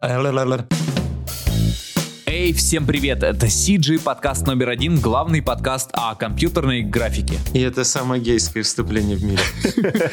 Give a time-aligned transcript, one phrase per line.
[0.00, 0.89] 哎，来来来。
[2.32, 3.24] Эй, всем привет!
[3.24, 7.34] Это CG, подкаст номер один, главный подкаст о компьютерной графике.
[7.54, 9.42] И это самое гейское вступление в мире.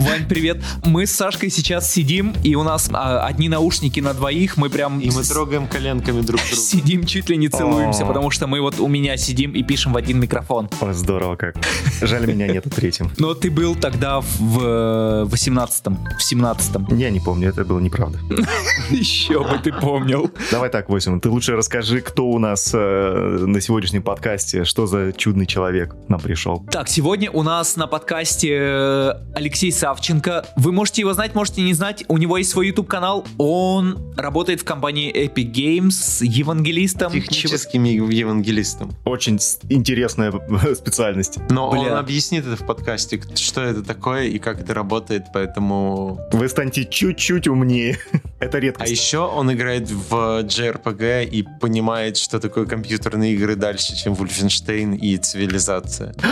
[0.00, 0.64] Вань, привет!
[0.86, 4.98] Мы с Сашкой сейчас сидим, и у нас а, одни наушники на двоих, мы прям...
[4.98, 6.56] И мы трогаем коленками друг друга.
[6.56, 9.98] Сидим, чуть ли не целуемся, потому что мы вот у меня сидим и пишем в
[9.98, 10.70] один микрофон.
[10.80, 11.56] Здорово как.
[12.00, 13.10] Жаль, меня нету третьим.
[13.18, 16.96] Но ты был тогда в 18-м, в 17-м.
[16.96, 18.18] Я не помню, это было неправда.
[18.90, 20.30] Еще бы ты помнил.
[20.50, 25.12] Давай так, Восемь, ты лучше расскажи, кто у нас э, на сегодняшнем подкасте, что за
[25.12, 26.64] чудный человек нам пришел.
[26.70, 30.46] Так, сегодня у нас на подкасте э, Алексей Савченко.
[30.56, 32.04] Вы можете его знать, можете не знать.
[32.08, 33.26] У него есть свой YouTube-канал.
[33.38, 37.12] Он работает в компании Epic Games с евангелистом.
[37.12, 38.92] Техническим евангелистом.
[39.04, 40.32] Очень интересная
[40.76, 41.38] специальность.
[41.50, 41.80] Но Бля.
[41.80, 46.20] он объяснит это в подкасте, что это такое и как это работает, поэтому...
[46.32, 47.98] Вы станьте чуть-чуть умнее.
[48.40, 48.92] Это А редкость.
[48.92, 50.12] еще он играет в
[50.44, 56.14] JRPG и понимает, что такое компьютерные игры дальше, чем Wolfenstein и цивилизация.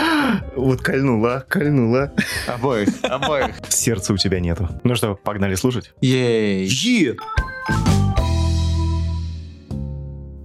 [0.55, 2.11] Вот кольнула, кольнула.
[2.47, 3.55] Обоих, обоих.
[3.69, 4.67] Сердца у тебя нету.
[4.83, 5.93] Ну что, погнали слушать?
[6.01, 6.67] Ей.
[6.67, 7.15] Е!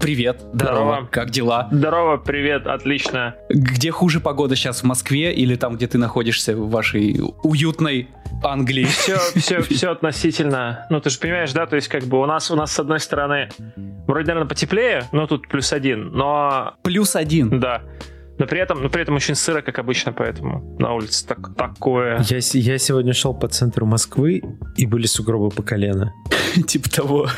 [0.02, 0.54] Привет, здорово,
[0.94, 1.08] Здорово.
[1.12, 1.68] как дела?
[1.70, 3.36] Здорово, привет, отлично.
[3.48, 8.08] Где хуже погода сейчас, в Москве или там, где ты находишься, в вашей уютной
[8.42, 8.82] Англии?
[8.84, 10.86] Все, все, все относительно.
[10.90, 12.98] Ну, ты же понимаешь, да, то есть как бы у нас, у нас с одной
[12.98, 13.48] стороны
[14.08, 17.60] вроде, наверное, потеплее, но тут плюс один, но Плюс один.
[17.60, 17.82] да.
[18.38, 22.18] Но при этом, но при этом очень сыро, как обычно, поэтому на улице так, такое.
[22.28, 24.42] Я, с- я сегодня шел по центру Москвы,
[24.76, 26.12] и были сугробы по колено.
[26.66, 27.28] Типа того.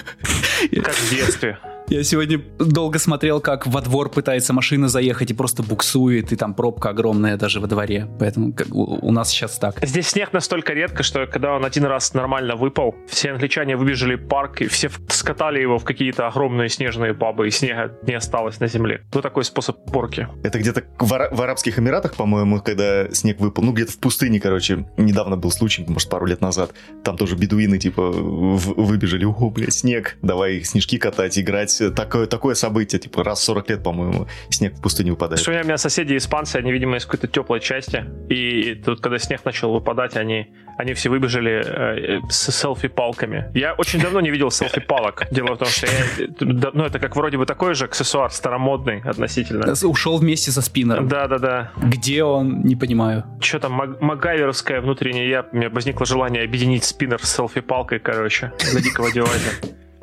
[0.83, 1.59] Как в детстве.
[1.89, 6.55] Я сегодня долго смотрел, как во двор пытается машина заехать и просто буксует, и там
[6.55, 8.09] пробка огромная даже во дворе.
[8.19, 9.77] Поэтому как, у, у нас сейчас так.
[9.87, 14.27] Здесь снег настолько редко, что когда он один раз нормально выпал, все англичане выбежали в
[14.29, 18.67] парк и все скатали его в какие-то огромные снежные бабы, и снега не осталось на
[18.67, 19.03] земле.
[19.13, 20.27] Вот такой способ порки.
[20.43, 23.63] Это где-то в, Ара- в Арабских Эмиратах, по-моему, когда снег выпал.
[23.63, 24.87] Ну, где-то в пустыне, короче.
[24.97, 26.73] Недавно был случай, может, пару лет назад.
[27.05, 29.27] Там тоже бедуины, типа, в- выбежали.
[29.27, 30.17] Ого, блядь, снег.
[30.23, 31.74] Давай снежки катать, играть.
[31.95, 35.41] Такое, такое событие, типа, раз в 40 лет, по-моему, снег в пустыне выпадает.
[35.41, 38.05] Что у меня соседи испанцы, они, видимо, из какой-то теплой части.
[38.29, 43.51] И тут, когда снег начал выпадать, они, они все выбежали э, с селфи-палками.
[43.55, 45.27] Я очень давно не видел селфи-палок.
[45.31, 46.29] Дело в том, что я...
[46.41, 49.73] Ну, это как вроде бы такой же аксессуар, старомодный относительно.
[49.85, 51.09] Ушел вместе со спиннером.
[51.09, 51.73] Да-да-да.
[51.77, 53.25] Где он, не понимаю.
[53.41, 58.53] Что там, маг- магайверовская внутренняя я, у меня возникло желание объединить спиннер с селфи-палкой, короче,
[58.73, 59.51] для дикого девайса.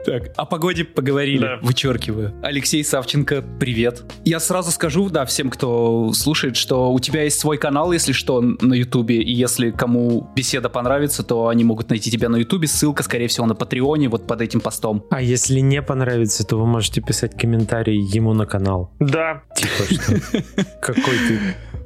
[0.05, 1.59] Так, о погоде поговорили, Да.
[1.61, 2.33] вычеркиваю.
[2.41, 4.03] Алексей Савченко, привет.
[4.25, 8.41] Я сразу скажу, да, всем, кто слушает, что у тебя есть свой канал, если что,
[8.41, 13.03] на Ютубе, и если кому беседа понравится, то они могут найти тебя на Ютубе, ссылка,
[13.03, 15.05] скорее всего, на Патреоне, вот под этим постом.
[15.11, 18.91] А если не понравится, то вы можете писать комментарий ему на канал.
[18.99, 20.43] Да, Типа, что
[20.81, 21.39] какой ты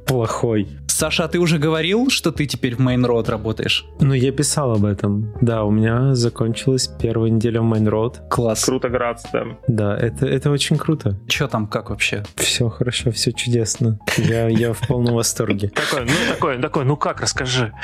[0.06, 0.68] плохой.
[0.96, 3.84] Саша, а ты уже говорил, что ты теперь в Main Road работаешь?
[4.00, 5.30] Ну, я писал об этом.
[5.42, 8.26] Да, у меня закончилась первая неделя в Main Road.
[8.30, 8.64] Класс.
[8.64, 9.44] круто, Грац, да.
[9.68, 11.20] Да, это, это очень круто.
[11.28, 12.24] Че там, как вообще?
[12.36, 13.98] Все хорошо, все чудесно.
[14.16, 15.68] Я, я в полном восторге.
[15.68, 17.74] Такой, ну такой, такой, ну как, расскажи.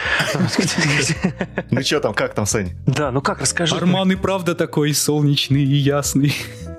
[1.70, 2.70] Ну что там, как там, Сань?
[2.86, 3.76] Да, ну как, расскажи.
[3.76, 6.34] Арман и правда такой солнечный и ясный.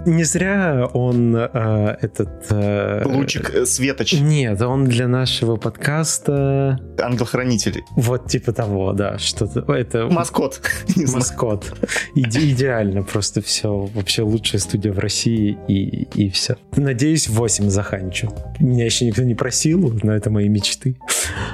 [0.05, 2.29] Не зря он э, этот...
[2.49, 6.77] э, Лучик э, Светоч, Нет, он для нашего подкаста...
[6.99, 9.61] ангел-хранитель, Вот типа того, да, что-то...
[9.73, 10.61] Это маскот.
[10.95, 11.73] Маскот.
[12.15, 13.89] Иде- идеально, просто все.
[13.93, 16.57] Вообще лучшая студия в России и, и все.
[16.75, 18.29] Надеюсь, 8 заханчу.
[18.59, 20.97] Меня еще никто не просил, но это мои мечты.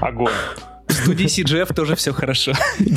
[0.01, 0.33] Огонь.
[0.87, 2.53] В студии CGF тоже все хорошо.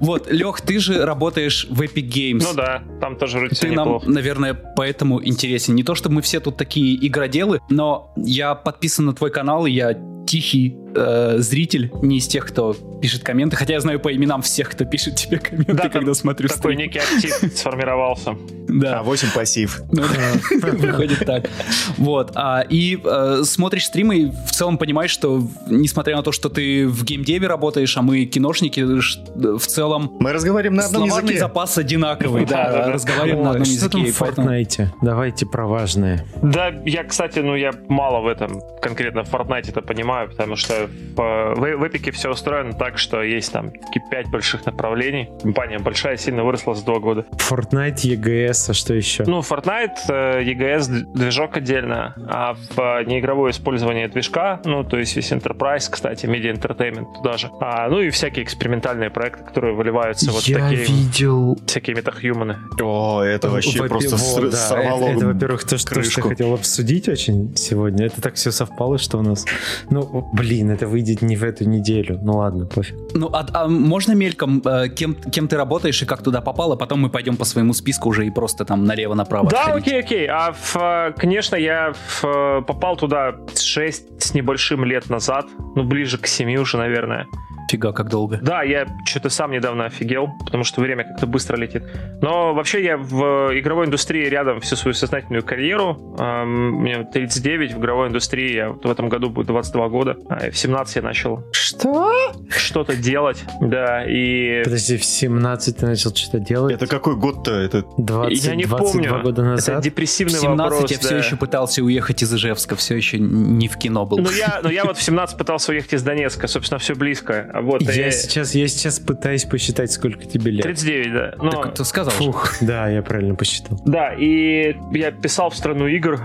[0.00, 2.44] Вот, Лех, ты же работаешь в Epic Games.
[2.48, 5.74] Ну да, там тоже все Ты нам, наверное, поэтому интересен.
[5.74, 9.70] Не то, что мы все тут такие игроделы, но я подписан на твой канал, и
[9.72, 14.42] я тихий э, зритель, не из тех, кто пишет комменты, хотя я знаю по именам
[14.42, 16.78] всех, кто пишет тебе комменты, Да, когда смотрю Такой стрим.
[16.78, 18.36] некий актив сформировался.
[18.68, 19.00] Да.
[19.00, 19.80] А 8 пассив.
[19.90, 20.02] Ну
[20.60, 21.48] да, выходит так.
[21.96, 22.32] Вот.
[22.34, 26.86] а, И э, смотришь стримы и в целом понимаешь, что несмотря на то, что ты
[26.86, 31.40] в геймдеве работаешь, а мы киношники, в целом Мы разговариваем на одном словарный языке.
[31.40, 34.10] запас одинаковый, да, разговариваем на одном что там языке.
[34.10, 34.86] и в поэтому- Fortnite?
[35.02, 36.24] Давайте про важное.
[36.42, 40.88] Да, я, кстати, ну я мало в этом конкретно в Fortnite это понимаю, потому что
[41.16, 45.28] в, в, в Epic все устроено так, что есть там такие пять больших направлений.
[45.42, 47.24] Компания большая, сильно выросла за два года.
[47.48, 49.24] Fortnite, EGS, EGS, а что еще?
[49.26, 55.16] Ну, Fortnite, э, EGS, движок отдельно, а в э, неигровое использование движка, ну, то есть
[55.16, 60.30] весь Enterprise, кстати, Media Entertainment туда же, а, ну и всякие экспериментальные проекты, которые выливаются
[60.30, 61.58] вот Я такие видел...
[61.66, 62.56] всякие метахьюманы.
[62.80, 66.02] О, это вообще Во- просто во- ср- да, сорвало Это, это, во-первых, то, что, то,
[66.02, 68.06] что я хотел обсудить очень сегодня.
[68.06, 69.44] Это так все совпало, что у нас...
[69.90, 72.18] Ну, блин, это выйдет не в эту неделю.
[72.22, 72.96] Ну ладно, пофиг.
[73.14, 76.76] Ну, а, а можно мельком, э, кем, кем ты работаешь и как туда попал, а
[76.76, 79.86] потом мы пойдем по своему списку уже и просто там налево-направо Да, отходить.
[79.88, 80.26] окей, окей.
[80.26, 85.82] А, в, э, конечно, я в, э, попал туда 6 с небольшим лет назад, ну,
[85.84, 87.26] ближе к 7 уже, наверное.
[87.70, 88.38] Фига, как долго.
[88.40, 91.82] Да, я что-то сам недавно офигел, потому что время как-то быстро летит.
[92.22, 96.16] Но вообще я в игровой индустрии рядом всю свою сознательную карьеру.
[96.18, 100.16] Эм, Мне 39 в игровой индустрии, я в этом году будет 22 года.
[100.30, 102.10] А в 17 я начал Что?
[102.48, 104.62] что-то делать, да, и...
[104.64, 106.74] Подожди, в 17 ты начал что-то делать?
[106.74, 107.52] Это какой год-то?
[107.52, 109.22] Это 20, Я не 22 помню.
[109.22, 109.80] года Это назад?
[109.80, 110.90] В депрессивный 17 вопрос.
[110.90, 111.16] я все да.
[111.18, 114.18] еще пытался уехать из Ижевска, все еще не в кино был.
[114.18, 117.50] Ну я, ну я вот в 17 пытался уехать из Донецка, собственно, все близко.
[117.52, 120.62] А Вот, Я и- сейчас, я сейчас пытаюсь посчитать, сколько тебе лет.
[120.62, 121.34] 39, да.
[121.42, 122.18] Но- Так ты сказал же.
[122.18, 123.80] Фух, да, я правильно посчитал.
[123.84, 126.20] Да, и я писал в страну игр,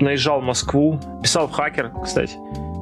[0.00, 2.34] наезжал в Москву, писал в хакер, кстати.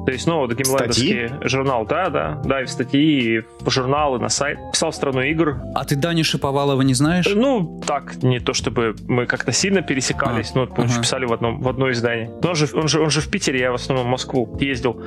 [0.07, 4.19] То есть, ну, вот геймлендовский журнал, да, да, да, и в статьи, и в журналы,
[4.19, 4.57] на сайт.
[4.71, 5.57] Писал в страну игр.
[5.75, 7.27] А ты Дани Шиповалова не знаешь?
[7.35, 11.01] Ну, так, не то чтобы мы как-то сильно пересекались, А, но мы ага.
[11.01, 12.31] писали в одном, в одно издание.
[12.41, 15.03] Но он же, он, же, он же в Питере, я в основном в Москву ездил.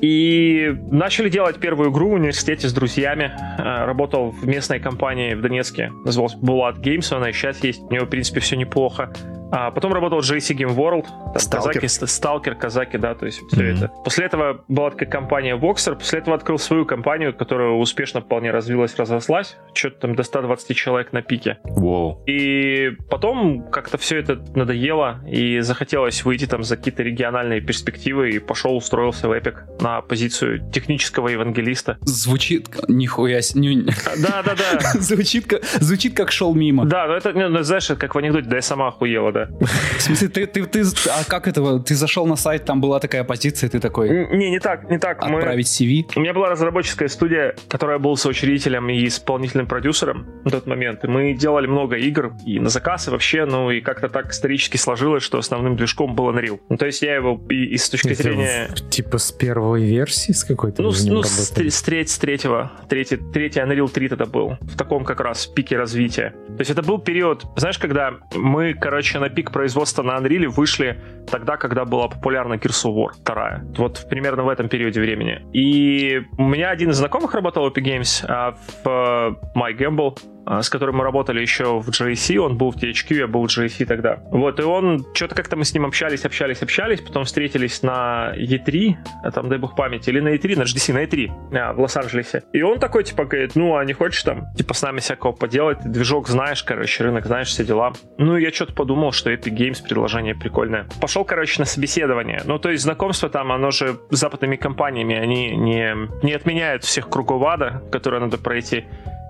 [0.00, 3.30] И начали делать первую игру в университете с друзьями.
[3.58, 7.82] Э, Работал в местной компании в Донецке, называлась Булат Games, она и сейчас есть.
[7.82, 9.12] У него, в принципе, все неплохо.
[9.50, 11.72] А потом работал JC Game World, там Сталкер.
[11.80, 13.76] казаки, ст- сталкер, казаки, да, то есть все Мгм.
[13.76, 13.88] это.
[14.04, 18.96] После этого была такая компания Voxer, после этого открыл свою компанию, которая успешно вполне развилась,
[18.96, 21.58] разрослась, что-то там до 120 человек на пике.
[21.64, 22.22] Вау.
[22.26, 28.38] И потом как-то все это надоело, и захотелось выйти там за какие-то региональные перспективы, и
[28.38, 31.96] пошел, устроился в Epic на позицию технического евангелиста.
[32.02, 32.68] Звучит...
[32.88, 33.40] Нихуя...
[33.40, 33.82] с- не-
[34.18, 34.80] Да-да-да.
[35.00, 36.84] Звучит, как- звучит как шел мимо.
[36.84, 39.66] Да, но это, ну, знаешь, как в анекдоте, да я сама охуела, да.
[39.98, 40.82] В смысле, ты, ты, ты...
[41.10, 41.80] А как этого?
[41.80, 44.08] Ты зашел на сайт, там была такая позиция, ты такой...
[44.36, 45.22] Не, не так, не так.
[45.22, 46.04] Отправить CV?
[46.16, 51.04] У меня была разработческая студия, которая был соучредителем и исполнительным продюсером на тот момент.
[51.04, 54.76] И мы делали много игр и на заказ, и вообще, ну и как-то так исторически
[54.76, 56.60] сложилось, что основным движком был Unreal.
[56.68, 58.68] Ну, то есть я его и, и с точки Это зрения...
[58.70, 61.50] в- типа с первой версии с какой-то Ну, с, ну с, с
[61.82, 62.72] треть- с третьего.
[62.88, 64.56] Третий, третий Unreal 3 тогда был.
[64.60, 66.34] В таком как раз пике развития.
[66.48, 70.98] То есть это был период, знаешь, когда мы, короче, на пик производства на Unreal вышли
[71.30, 73.60] тогда, когда была популярна Gears of War 2.
[73.76, 75.42] Вот примерно в этом периоде времени.
[75.52, 80.18] И у меня один из знакомых работал в Epic Games, а в э, My Gamble,
[80.18, 83.50] а, с которым мы работали еще в GSC, он был в THQ, я был в
[83.50, 84.18] GSC тогда.
[84.30, 88.96] Вот, и он, что-то как-то мы с ним общались, общались, общались, потом встретились на E3,
[89.24, 92.42] а там, дай бог памяти, или на E3, на HDC, на E3, а, в Лос-Анджелесе.
[92.52, 95.78] И он такой, типа, говорит, ну, а не хочешь там, типа, с нами всякого поделать,
[95.84, 97.92] движок знаешь, короче, рынок знаешь, все дела.
[98.18, 100.86] Ну, я что-то подумал, что Epic Games предложение прикольное.
[101.00, 102.42] Пошел, короче, на собеседование.
[102.44, 107.08] Ну, то есть знакомство там, оно же с западными компаниями, они не, не отменяют всех
[107.08, 108.84] кругов ада, которые надо пройти.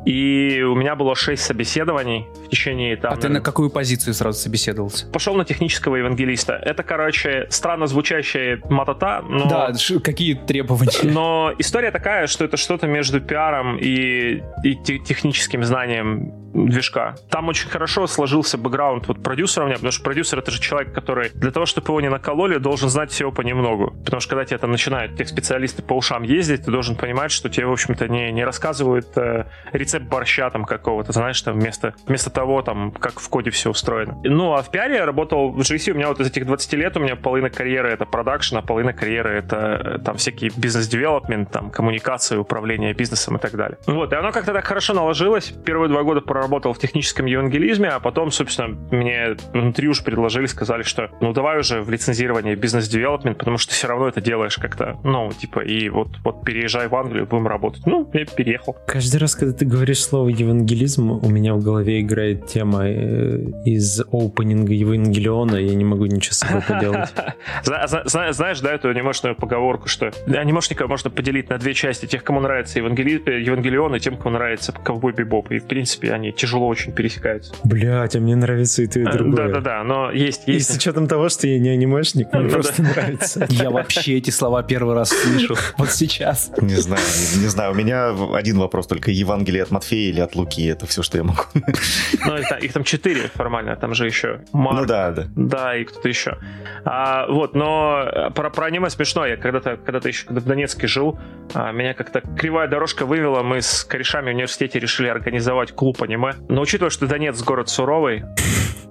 [0.08, 3.12] И у меня было 6 собеседований в течение там...
[3.12, 5.06] А ты на какую позицию сразу собеседовался?
[5.12, 6.55] Пошел на технического евангелиста.
[6.55, 9.46] Это, короче, странно звучащая матата, но...
[9.46, 9.72] Да,
[10.02, 11.12] какие требования?
[11.12, 17.16] Но история такая, что это что-то между пиаром и, и те- техническим знанием движка.
[17.31, 20.93] Там очень хорошо сложился бэкграунд вот продюсера у меня, потому что продюсер это же человек,
[20.93, 23.94] который для того, чтобы его не накололи, должен знать всего понемногу.
[24.05, 27.48] Потому что когда тебе там начинают тех специалисты по ушам ездить, ты должен понимать, что
[27.48, 32.31] тебе, в общем-то, не, не рассказывают э, рецепт борща там какого-то, знаешь, там вместо, вместо
[32.31, 34.17] того, там, как в коде все устроено.
[34.24, 36.96] Ну, а в пиаре я работал в GSC, у меня вот из этих 20 лет,
[36.96, 41.70] у меня половина карьеры это продакшн, а половина карьеры это э, там всякие бизнес-девелопмент, там,
[41.70, 43.78] коммуникации, управление бизнесом и так далее.
[43.86, 45.52] Вот, и оно как-то так хорошо наложилось.
[45.64, 50.82] Первые два года проработал в техническом евангелизме, а потом, собственно, мне внутри уж предложили, сказали,
[50.82, 55.31] что ну давай уже в лицензирование бизнес-девелопмент, потому что все равно это делаешь как-то, ну,
[55.32, 57.82] типа, и вот, вот переезжай в Англию, будем работать.
[57.86, 58.76] Ну, я переехал.
[58.86, 64.01] Каждый раз, когда ты говоришь слово евангелизм, у меня в голове играет тема э, из
[64.13, 67.08] опенинга Евангелиона, я не могу ничего с собой поделать.
[67.65, 72.06] Зна- зна- зна- Знаешь, да, эту анимешную поговорку, что анимешника можно поделить на две части.
[72.06, 75.51] Тех, кому нравится Евангели- э, Евангелион, и тем, кому нравится Ковбой Бибоп.
[75.51, 77.53] И, в принципе, они тяжело очень пересекаются.
[77.65, 79.49] Блять, а мне нравится и то, и другое.
[79.49, 80.73] Да-да-да, но есть, И есть.
[80.73, 83.47] с учетом того, что я не анимешник, мне Ну просто нравится.
[83.51, 85.56] Я вообще эти слова первый раз слышу.
[85.79, 86.51] Вот сейчас.
[86.61, 87.03] Не знаю,
[87.37, 87.73] не, не знаю.
[87.73, 90.67] У меня один вопрос только: Евангелие от Матфея или от Луки?
[90.67, 94.41] Это все, что я могу Ну, их, там- их там четыре формально, там же еще
[94.53, 95.25] Марк, Ну да, да.
[95.37, 96.39] да, и кто-то еще.
[96.84, 99.27] А, вот, но э, про, про аниме смешно.
[99.27, 101.19] Я когда-то, когда-то еще когда в Донецке жил,
[101.55, 103.43] а, меня как-то кривая дорожка вывела.
[103.43, 106.34] Мы с корешами в университете решили организовать клуб аниме.
[106.48, 108.25] Но учитывая, что Донец город суровый,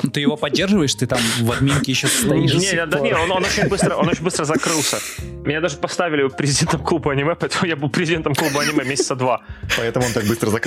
[0.03, 2.53] Ну, Ты его поддерживаешь, ты там в админке еще стоишь.
[2.53, 4.97] не, не, да, не, он, он очень быстро, он очень быстро закрылся.
[5.43, 9.41] Меня даже поставили президентом клуба аниме, поэтому я был президентом клуба аниме месяца два.
[9.77, 10.66] Поэтому он так быстро закрылся.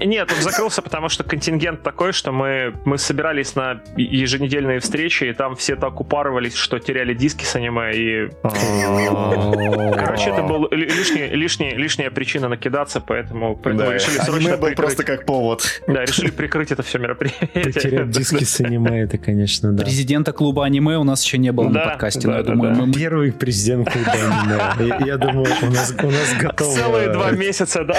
[0.00, 5.32] Нет, он закрылся, потому что контингент такой, что мы, мы собирались на еженедельные встречи, и
[5.32, 8.28] там все так упарывались, что теряли диски с аниме, и...
[9.94, 14.70] Короче, это была лишняя, лишняя, лишняя причина накидаться, поэтому, поэтому Да, решили аниме срочно был
[14.74, 15.82] просто как повод.
[15.86, 17.48] Да, решили прикрыть это все мероприятие.
[17.64, 19.84] Потерять диски с аниме, это, конечно, да.
[19.84, 22.52] Президента клуба аниме у нас еще не было Да, на подкасте, да, но я да,
[22.52, 22.82] думаю, да.
[22.86, 24.96] мы- Первый президент клуба аниме.
[25.06, 26.74] Я- думаю, у нас, у нас готово.
[26.74, 27.96] Целые два месяца, да.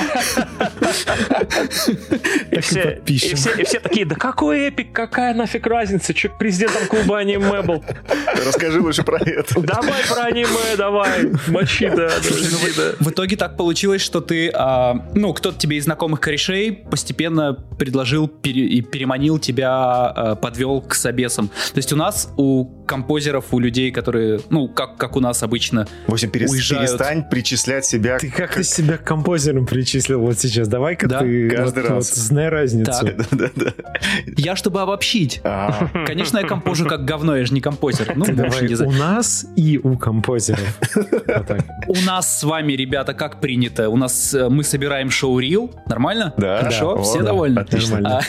[2.51, 6.87] И все, и, все, и все такие, да какой эпик, какая нафиг разница, че президентом
[6.87, 7.83] клуба аниме был.
[8.45, 9.59] Расскажи лучше про это.
[9.61, 12.91] Давай про аниме, давай, мочи, да, да.
[12.99, 18.27] В итоге так получилось, что ты, а, ну, кто-то тебе из знакомых корешей постепенно предложил
[18.27, 21.47] пере- и переманил тебя, а, подвел к собесам.
[21.47, 25.87] То есть у нас, у композеров, у людей, которые, ну, как, как у нас обычно,
[26.07, 30.67] В общем, перестань причислять себя Ты как ты себя к композером причислил вот сейчас?
[30.67, 32.09] Давай-ка Да, ты каждый вот- раз.
[32.09, 32.91] вот знай разницу.
[32.91, 33.15] Так.
[33.31, 33.73] Да-да-да.
[34.37, 38.13] я, чтобы обобщить, А, конечно, я компожу как говно, я же не композер.
[38.15, 38.85] Ну, давай design.
[38.87, 40.79] у нас и у композеров.
[41.87, 43.89] У нас с вами, ребята, как принято?
[43.89, 46.33] У нас э, мы собираем шоу-рил, нормально?
[46.37, 46.57] Да.
[46.59, 47.01] Хорошо, Да.
[47.03, 47.25] все да.
[47.25, 47.59] довольны?
[47.59, 47.99] Отлично.
[48.19, 48.21] А,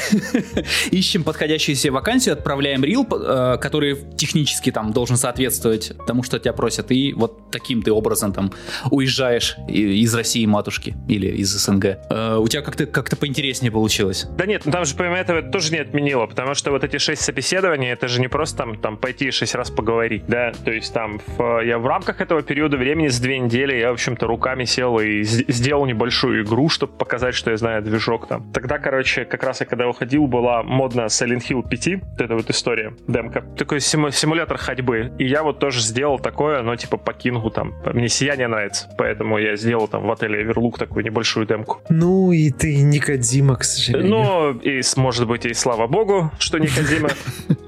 [0.90, 6.52] Ищем подходящую себе вакансию, отправляем рил, э, который технически там должен соответствовать тому, что тебя
[6.52, 8.52] просят, и вот таким ты образом там
[8.90, 11.84] уезжаешь из России матушки или из СНГ.
[12.10, 14.26] Э, У тебя как-то как поинтереснее получилось.
[14.37, 16.99] Да нет, ну там же помимо этого это тоже не отменило, потому что вот эти
[16.99, 20.92] шесть собеседований, это же не просто там, там пойти шесть раз поговорить, да, то есть
[20.92, 24.64] там в- я в рамках этого периода времени с две недели я, в общем-то, руками
[24.64, 28.50] сел и сделал небольшую игру, чтобы показать, что я знаю движок там.
[28.52, 32.50] Тогда, короче, как раз я когда уходил, была модна Silent Hill 5, вот эта вот
[32.50, 37.12] история, демка, такой симу- симулятор ходьбы, и я вот тоже сделал такое, но типа по
[37.12, 41.80] кингу там, мне сияние нравится, поэтому я сделал там в отеле Эверлук такую небольшую демку.
[41.88, 44.11] Ну и ты не Кодзима, к сожалению.
[44.11, 47.11] Ну, и, может быть, и слава богу, что не Кодзима.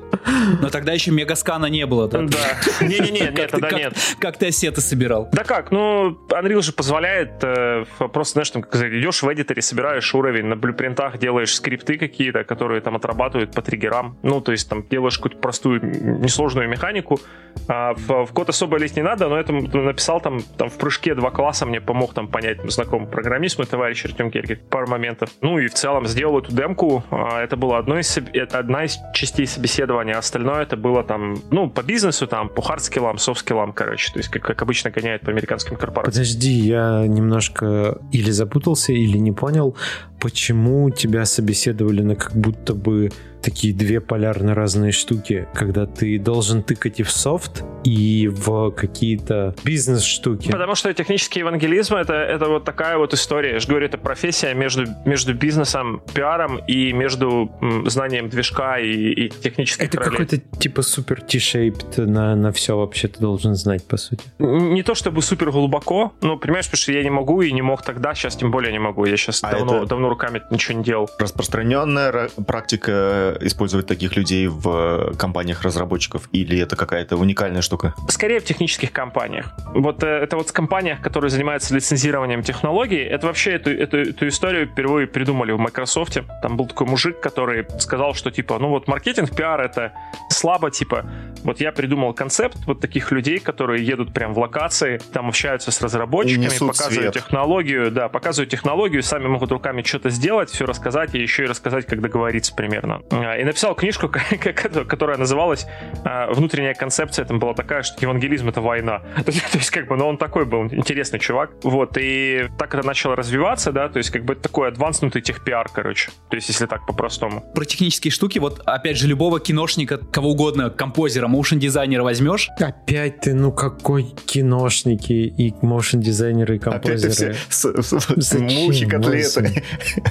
[0.61, 2.23] Но тогда еще мегаскана не было, да?
[2.23, 2.85] Да.
[2.85, 3.95] Не-не-не, нет, тогда нет.
[4.21, 5.29] Как ты ассеты собирал?
[5.33, 10.15] Да как, ну, Unreal же позволяет э, просто, знаешь, там, как идешь в эдиторе, собираешь
[10.15, 14.17] уровень, на блюпринтах делаешь скрипты какие-то, которые там отрабатывают по триггерам.
[14.23, 17.21] Ну, то есть там делаешь какую-то простую, несложную механику.
[17.67, 21.31] А в, код особо лезть не надо, но это написал там, там в прыжке два
[21.31, 25.31] класса, мне помог там понять знакомый программист, мой товарищ Артем Керкин, пару моментов.
[25.41, 27.05] Ну и в целом сделал эту демку.
[27.11, 28.17] А, Это было одно из,
[28.53, 32.81] одна из частей собеседования, а остальное это было там, ну, по бизнесу, там, по hard
[32.81, 34.13] skill ам, soft skill ам, короче.
[34.13, 36.13] То есть, как, как обычно гоняют по американским корпорациям.
[36.13, 39.77] Подожди, я немножко или запутался, или не понял,
[40.21, 43.11] почему тебя собеседовали на как будто бы
[43.41, 49.55] такие две полярно разные штуки, когда ты должен тыкать и в софт, и в какие-то
[49.65, 50.51] бизнес-штуки.
[50.51, 53.53] Потому что технический евангелизм это, это вот такая вот история.
[53.55, 58.93] Я же говорю, это профессия между, между бизнесом, пиаром и между м, знанием движка и,
[59.13, 63.97] и технических Это какой-то типа супер T-shaped на, на все вообще ты должен знать, по
[63.97, 64.25] сути.
[64.41, 67.83] Не то чтобы супер глубоко, но понимаешь, потому что я не могу и не мог
[67.83, 69.05] тогда, сейчас тем более не могу.
[69.05, 71.11] Я сейчас А давно, это- давно руками ничего не делал.
[71.19, 77.95] Распространенная ра- практика использовать таких людей в компаниях разработчиков или это какая-то уникальная штука?
[78.09, 79.53] Скорее в технических компаниях.
[79.75, 84.29] Вот э, это вот в компаниях, которые занимаются лицензированием технологий, это вообще эту, эту, эту
[84.29, 86.19] историю впервые придумали в Microsoft.
[86.43, 89.93] Там был такой мужик, который сказал, что типа, ну вот маркетинг, пиар это
[90.31, 91.05] слабо, типа,
[91.45, 95.81] вот я придумал концепт вот таких людей, которые едут прям в локации, там общаются с
[95.81, 97.15] разработчиками, показывают свет.
[97.15, 101.87] технологию, да, показывают технологию, сами могут руками что-то сделать, все рассказать и еще и рассказать,
[101.87, 103.03] как договориться примерно.
[103.11, 104.09] А, И написал книжку,
[104.89, 105.67] которая называлась
[106.05, 107.25] а, «Внутренняя концепция».
[107.25, 109.03] Там была такая, что евангелизм— это война.
[109.25, 111.51] То есть, как бы, ну, он такой был интересный чувак.
[111.65, 115.69] Вот, и так это начало развиваться, да, то есть, как бы, это такой адванснутый техпиар,
[115.73, 116.11] короче.
[116.31, 117.41] То есть, если так по-простому.
[117.55, 123.35] Про технические штуки, вот опять же, любого киношника, кого угодно, композера, моушн-дизайнера возьмешь, Опять ты,
[123.35, 127.37] ну какой киношники и моушн-дизайнеры и Опять ты все композеры.
[127.49, 129.63] с- с- Зачем, мухи, котлеты.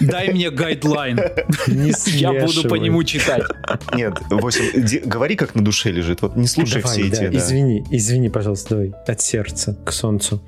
[0.01, 1.19] Дай мне гайдлайн,
[1.67, 3.43] Не я буду по нему читать.
[3.93, 4.83] Нет, 8.
[4.85, 6.21] ди- Говори, как на душе лежит.
[6.21, 7.31] Вот не слушай Давай, все да, эти.
[7.33, 7.37] да.
[7.37, 8.93] Извини, извини, пожалуйста, давай.
[9.07, 10.41] От сердца к солнцу.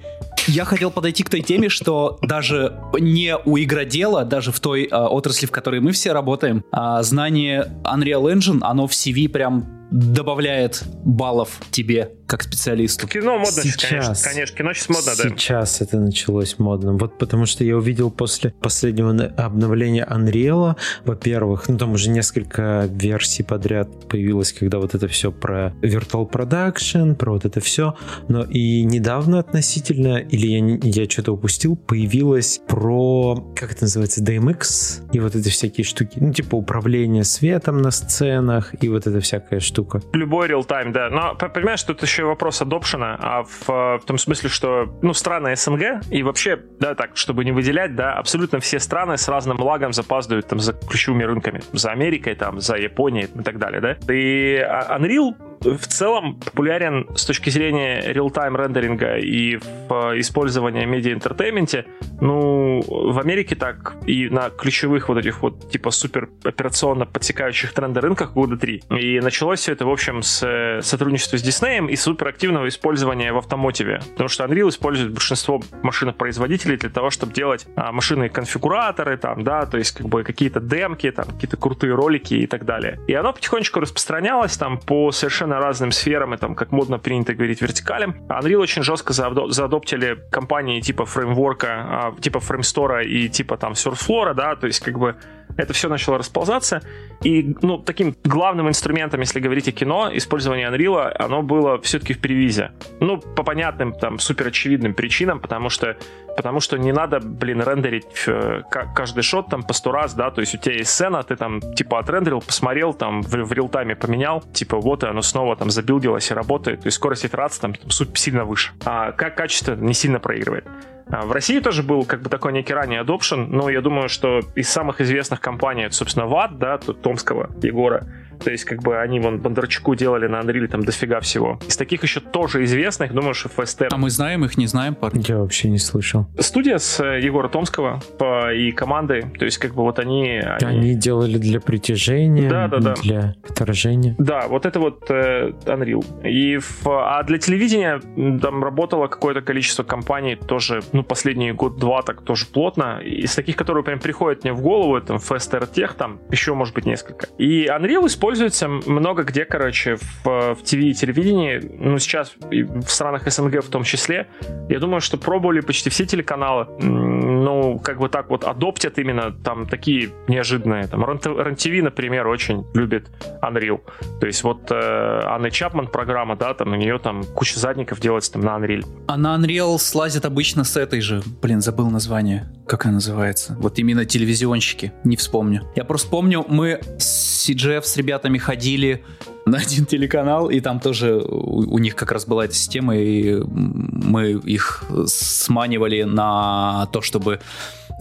[0.47, 5.07] Я хотел подойти к той теме, что даже не у игродела, даже в той а,
[5.09, 10.83] отрасли, в которой мы все работаем, а, знание Unreal Engine, оно в CV прям добавляет
[11.03, 13.07] баллов тебе как специалисту.
[13.07, 14.15] Кино модно сейчас, конечно.
[14.23, 15.29] Конечно, кино сейчас модно, да.
[15.29, 16.97] Сейчас это началось модным.
[16.97, 23.41] Вот потому что я увидел после последнего обновления Unreal, во-первых, ну там уже несколько версий
[23.41, 27.95] подряд появилось, когда вот это все про Virtual Production, про вот это все,
[28.27, 35.09] но и недавно относительно, или я, я что-то упустил, появилось про, как это называется, DMX,
[35.13, 39.59] и вот эти всякие штуки, ну типа управление светом на сценах, и вот эта всякая
[39.59, 40.01] штука штука.
[40.13, 41.09] Любой реал-тайм, да.
[41.09, 46.03] Но понимаешь, тут еще вопрос адопшена, а в, в том смысле, что, ну, страны СНГ
[46.09, 50.47] и вообще, да, так, чтобы не выделять, да, абсолютно все страны с разным лагом запаздывают
[50.47, 51.61] там за ключевыми рынками.
[51.73, 54.13] За Америкой, там, за Японией и так далее, да.
[54.13, 61.10] И а, Unreal в целом популярен с точки зрения real-time рендеринга и в использовании media
[61.10, 61.85] entertainment е,
[62.21, 68.01] ну, в Америке так и на ключевых вот этих вот типа супер операционно подсекающих тренды
[68.01, 68.83] рынках года три.
[68.89, 73.37] И началось все это, в общем, с э, сотрудничества с Disney и суперактивного использования в
[73.37, 74.01] automotive.
[74.11, 79.77] Потому что Unreal использует большинство машинопроизводителей для того, чтобы делать а, машины-конфигураторы, там, да, то
[79.77, 82.99] есть как бы какие-то демки, там, какие-то крутые ролики и так далее.
[83.07, 87.33] И оно потихонечку распространялось там по совершенно совершенно разным сферам, и там, как модно принято
[87.33, 88.15] говорить, вертикалям.
[88.29, 93.57] Unreal очень жестко за adopt или компании типа фреймворка, а, типа Framestore а и типа
[93.57, 95.15] там Third Floor, да, то есть как бы
[95.59, 96.81] это все начало расползаться.
[97.21, 102.19] И, ну, таким главным инструментом, если говорить о кино, использование Unreal, оно было все-таки в
[102.19, 102.71] превизе.
[103.01, 105.97] Ну, по понятным, там, супер очевидным причинам, потому что,
[106.37, 110.39] потому что не надо, блин, рендерить э, каждый шот там по сто раз, да, то
[110.39, 114.41] есть у тебя есть сцена, ты там, типа, отрендерил, посмотрел, там, в, в реал-тайме поменял,
[114.53, 117.89] типа, вот, и оно снова там забилдилось и работает, то есть скорость итерации там, там
[118.15, 118.71] сильно выше.
[118.85, 120.65] А как качество не сильно проигрывает.
[121.09, 124.41] А, в России тоже был как бы такой некий ранний adoption, но я думаю, что
[124.55, 128.07] из самых известных компаний, это, собственно, ВАД, да, Томского Егора,
[128.43, 131.59] то есть, как бы они вон Бондарчуку делали на Unreal там дофига всего.
[131.67, 133.83] Из таких еще тоже известных, думаю, что ФСТ.
[133.91, 135.23] А мы знаем их, не знаем, парни?
[135.27, 136.27] Я вообще не слышал.
[136.39, 140.39] Студия с э, Егора Томского по, и командой, то есть, как бы вот они...
[140.39, 142.93] Они, они делали для притяжения, да, да, да.
[142.95, 144.15] для отражения.
[144.17, 146.05] Да, вот это вот э, Unreal.
[146.27, 148.01] И в, а для телевидения
[148.39, 152.99] там работало какое-то количество компаний тоже, ну, последние год-два так тоже плотно.
[152.99, 156.85] Из таких, которые прям приходят мне в голову, там, FSTR Tech, там еще, может быть,
[156.85, 157.27] несколько.
[157.37, 162.61] И Unreal использует используется много где, короче, в, в ТВ и телевидении, ну, сейчас и
[162.61, 164.27] в странах СНГ в том числе.
[164.69, 166.67] Я думаю, что пробовали почти все телеканалы.
[166.79, 170.87] Ну, как бы так вот адоптят именно там такие неожиданные.
[170.87, 173.09] Там РЕН-ТВ, например, очень любит
[173.41, 173.81] Unreal.
[174.19, 178.33] То есть вот э, Анны Чапман программа, да, там у нее там куча задников делается
[178.33, 178.85] там на Unreal.
[179.07, 182.51] А на Unreal слазят обычно с этой же, блин, забыл название.
[182.67, 183.55] Как она называется?
[183.59, 185.67] Вот именно телевизионщики, не вспомню.
[185.75, 189.03] Я просто помню, мы с CGF с ребятами ребятами ходили
[189.45, 193.41] на один телеканал, и там тоже у, у них как раз была эта система, и
[193.45, 197.39] мы их сманивали на то, чтобы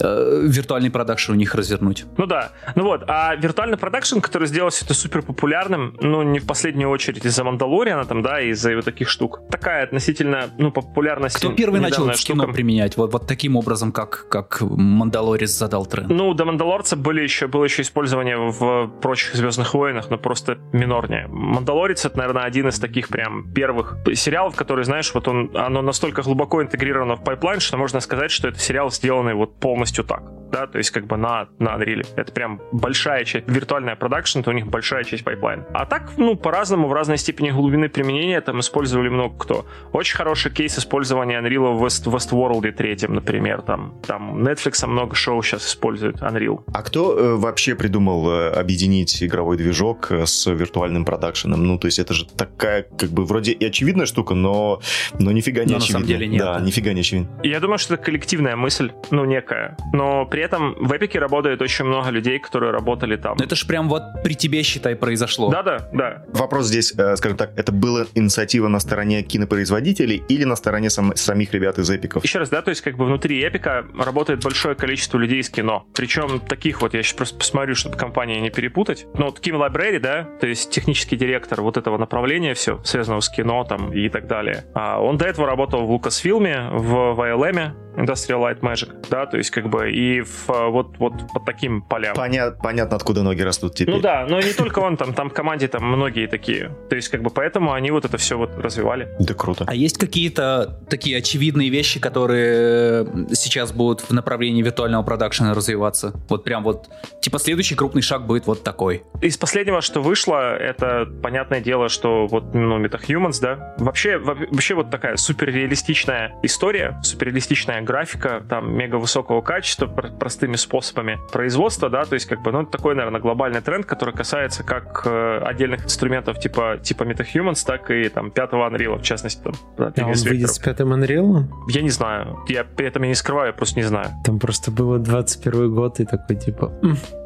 [0.01, 2.05] э, виртуальный продакшн у них развернуть.
[2.17, 2.51] Ну да.
[2.75, 6.89] Ну вот, а виртуальный продакшн, который сделал все это супер популярным, ну не в последнюю
[6.89, 9.41] очередь из-за Мандалориана там, да, из-за вот таких штук.
[9.49, 11.37] Такая относительно, ну, популярность.
[11.37, 12.97] Кто первый начал это в кино применять?
[12.97, 16.09] Вот, вот таким образом, как, как Мандалорец задал тренд.
[16.09, 21.27] Ну, до Мандалорца были еще, было еще использование в прочих Звездных войнах, но просто минорнее.
[21.27, 26.21] Мандалорец это, наверное, один из таких прям первых сериалов, который, знаешь, вот он, оно настолько
[26.21, 30.38] глубоко интегрировано в pipeline, что можно сказать, что это сериал, сделанный вот полностью полностью так,
[30.51, 32.05] да, то есть как бы на, на Unreal.
[32.15, 35.65] Это прям большая часть, виртуальная продакшн, это у них большая часть pipeline.
[35.73, 39.65] А так, ну, по-разному, в разной степени глубины применения там использовали много кто.
[39.93, 45.41] Очень хороший кейс использования Unreal в West, Westworld 3, например, там, там Netflix много шоу
[45.41, 46.63] сейчас использует Unreal.
[46.73, 51.63] А кто э, вообще придумал э, объединить игровой движок э, с виртуальным продакшеном?
[51.63, 54.81] Ну, то есть это же такая, как бы, вроде и очевидная штука, но,
[55.19, 55.99] но нифига не но очевидна.
[55.99, 56.39] на самом деле нет.
[56.41, 57.29] Да, нифига не очевидно.
[57.43, 61.85] Я думаю, что это коллективная мысль, ну, некая но при этом в Эпике работает очень
[61.85, 63.37] много людей, которые работали там.
[63.39, 65.49] Это ж прям вот при тебе, считай, произошло.
[65.49, 66.23] Да-да, да.
[66.29, 71.15] Вопрос здесь, э, скажем так, это была инициатива на стороне кинопроизводителей или на стороне сам,
[71.15, 72.23] самих ребят из Эпиков?
[72.23, 75.85] Еще раз, да, то есть как бы внутри Эпика работает большое количество людей из кино.
[75.93, 79.05] Причем таких вот, я сейчас просто посмотрю, чтобы компании не перепутать.
[79.15, 83.29] Ну, вот Ким Лайбрери, да, то есть технический директор вот этого направления, все, связанного с
[83.29, 84.65] кино там и так далее.
[84.73, 89.51] А он до этого работал в Лукасфилме, в VLM, Industrial Light Magic, да, то есть
[89.51, 92.15] как бы и в, вот, вот под таким полям.
[92.15, 93.95] Поня- понятно, откуда ноги растут теперь.
[93.95, 96.71] Ну да, но не только он, там, там в команде там многие такие.
[96.89, 99.09] То есть как бы поэтому они вот это все вот развивали.
[99.19, 99.65] Да круто.
[99.67, 106.13] А есть какие-то такие очевидные вещи, которые сейчас будут в направлении виртуального продакшена развиваться?
[106.29, 106.89] Вот прям вот,
[107.21, 109.03] типа следующий крупный шаг будет вот такой.
[109.21, 114.89] Из последнего, что вышло, это понятное дело, что вот, ну, MetaHumans, да, вообще, вообще вот
[114.89, 122.25] такая суперреалистичная история, суперреалистичная графика, там, мега высокого качества, простыми способами производства, да, то есть
[122.25, 127.03] как бы, ну, такой, наверное, глобальный тренд, который касается как э, отдельных инструментов типа, типа
[127.03, 130.93] MetaHumans, так и там пятого Unreal, в частности, там, да, а он выйдет с пятым
[130.93, 131.45] Unreal?
[131.67, 134.09] Я не знаю, я при этом я не скрываю, я просто не знаю.
[134.23, 136.73] Там просто было 21 год и такой типа,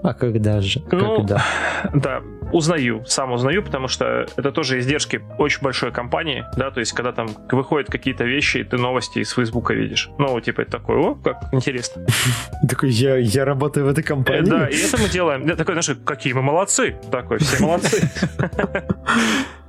[0.04, 0.82] а когда же?
[0.92, 1.44] Ну, когда?
[1.94, 6.94] Да, узнаю, сам узнаю, потому что это тоже издержки очень большой компании, да, то есть
[6.94, 10.10] когда там выходят какие-то вещи, и ты новости из Фейсбука видишь.
[10.18, 12.06] Ну, типа, это такой, о, как интересно.
[12.70, 14.50] Такой, я, я работаю в этой компании.
[14.50, 15.48] Да, и это мы делаем.
[15.58, 16.96] Такой, знаешь, какие мы молодцы.
[17.12, 18.10] Такой, все молодцы.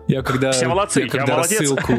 [0.06, 1.92] Я когда, Все молодцы, я когда я рассылку,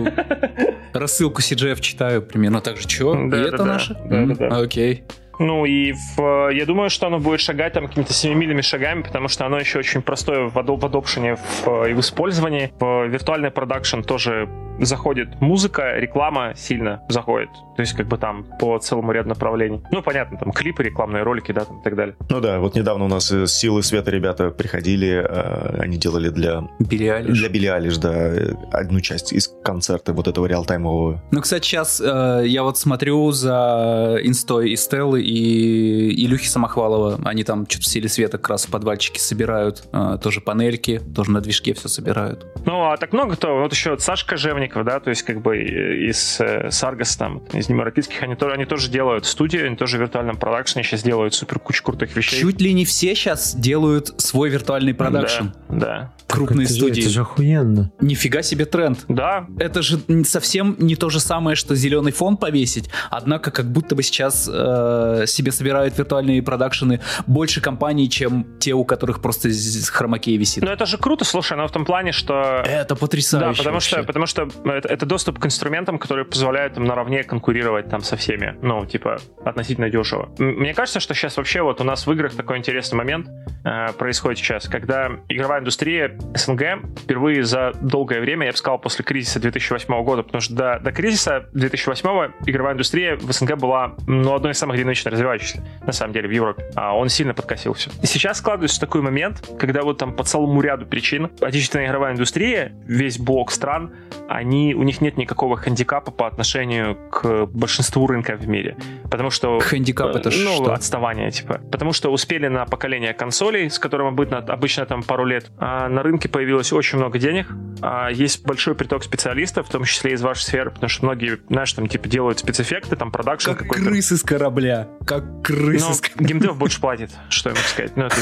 [0.94, 3.16] рассылку CGF читаю примерно так же, чё?
[3.16, 3.66] Да, и да, это да.
[3.66, 3.94] наше?
[4.06, 4.58] Да, М, да, да.
[4.60, 5.06] Окей.
[5.40, 9.46] Ну и в, я думаю, что оно будет шагать там какими-то семимильными шагами, потому что
[9.46, 12.72] оно еще очень простое в, адо- в адопшене в, и в использовании.
[12.80, 14.48] В виртуальный продакшн тоже
[14.80, 17.50] заходит музыка, реклама сильно заходит.
[17.76, 19.82] То есть как бы там по целому ряду направлений.
[19.92, 22.16] Ну, понятно, там клипы, рекламные ролики, да, там и так далее.
[22.30, 26.64] Ну да, вот недавно у нас из «Силы света» ребята приходили, э, они делали для,
[26.80, 27.40] Билли Айлиш.
[27.40, 31.22] для Билли Айлиш, да, э, одну часть из концерта вот этого реалтаймового.
[31.32, 37.20] Ну, кстати, сейчас э, я вот смотрю за инстой и Стеллы, и Илюхи Самохвалова.
[37.26, 39.84] Они там что-то в силе света как раз в подвальчике собирают.
[39.92, 42.46] э, тоже панельки, тоже на движке все собирают.
[42.66, 43.58] Ну, а так много кто.
[43.60, 47.70] Вот еще вот Сашка Кожевников, да, то есть как бы из э, Саргас там, из
[47.70, 51.60] Немарапитских, они, тоже, они тоже делают студию, они тоже в виртуальном продакшне сейчас делают супер
[51.60, 52.40] кучу крутых вещей.
[52.42, 55.46] Чуть ли не все сейчас делают свой виртуальный продакшн.
[55.70, 56.14] Да, да.
[56.28, 57.02] Крупные это же- студии.
[57.02, 57.92] это же охуенно.
[58.02, 59.06] Нифига себе тренд.
[59.08, 63.96] Да, Это же совсем не то же самое, что зеленый фон повесить, однако как будто
[63.96, 69.50] бы сейчас э, себе собирают виртуальные продакшены больше компаний, чем те, у которых просто
[69.92, 70.64] хромакей висит.
[70.64, 72.64] но это же круто, слушай, но в том плане, что...
[72.66, 73.48] Это потрясающе.
[73.48, 74.08] Да, потому что, вообще.
[74.08, 78.58] потому что это, это доступ к инструментам, которые позволяют им наравне конкурировать там со всеми.
[78.62, 80.30] Ну, типа, относительно дешево.
[80.38, 83.28] Мне кажется, что сейчас вообще вот у нас в играх такой интересный момент
[83.64, 89.04] э, происходит сейчас, когда игровая индустрия СНГ впервые за долгое время, я бы сказал, после
[89.06, 94.34] кризиса 2008 года, потому что до, до кризиса 2008 игровая индустрия в СНГ была ну,
[94.34, 96.66] одной из самых динамично развивающихся, на самом деле, в Европе.
[96.76, 97.90] А он сильно подкосил все.
[98.02, 102.74] И сейчас складывается такой момент, когда вот там по целому ряду причин отечественная игровая индустрия,
[102.86, 103.94] весь блок стран,
[104.28, 108.78] они, у них нет никакого хандикапа по отношению к большинству рынка в мире.
[109.04, 109.60] Потому что...
[109.60, 110.74] Хэндикап это э, ну, что?
[110.74, 111.62] отставание, типа.
[111.72, 116.04] Потому что успели на поколение консолей, с которым обычно, обычно там пару лет, а на
[116.04, 117.48] рынке появилось очень много денег,
[117.82, 121.72] а есть большой приток специалистов, в том числе из вашей сферы, потому что многие, знаешь,
[121.74, 123.84] там, типа, делают спецэффекты, там, продакшн Как какой-то.
[123.84, 124.88] крысы с корабля.
[125.06, 125.86] Как крысы
[126.18, 127.96] Ну, геймдев больше платит, что я могу сказать.
[127.96, 128.16] Ну, это-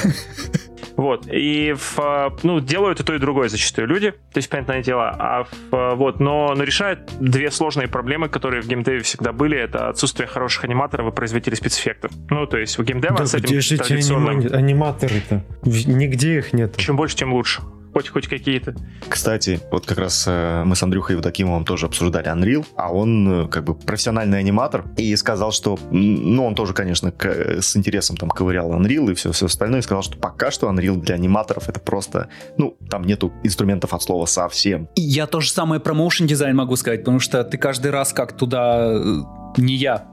[0.96, 1.26] Вот.
[1.32, 4.12] И в, э, ну, делают и то, и другое зачастую люди.
[4.12, 5.10] То есть, понятное дело.
[5.10, 9.58] А в, э, вот, но, но решают две сложные проблемы, которые в геймдеве всегда были.
[9.58, 12.12] Это отсутствие хороших аниматоров и производителей спецэффектов.
[12.30, 14.40] Ну, то есть, у геймдева Да с этим где же эти традиционным...
[14.40, 15.44] анима- аниматоры-то?
[15.64, 16.78] Нигде их нет.
[16.78, 17.62] Чем больше, тем лучше.
[17.94, 18.76] Хоть, хоть какие-то.
[19.08, 23.48] Кстати, вот как раз э, мы с Андрюхой Евдокимовым тоже обсуждали Unreal, а он э,
[23.48, 28.30] как бы профессиональный аниматор и сказал, что, ну, он тоже, конечно, к- с интересом там
[28.30, 31.80] ковырял Unreal и все, все остальное, и сказал, что пока что Unreal для аниматоров это
[31.80, 34.90] просто, ну, там нету инструментов от слова совсем.
[34.96, 38.36] Я то же самое про motion дизайн могу сказать, потому что ты каждый раз как
[38.36, 39.18] туда э,
[39.58, 40.08] не я.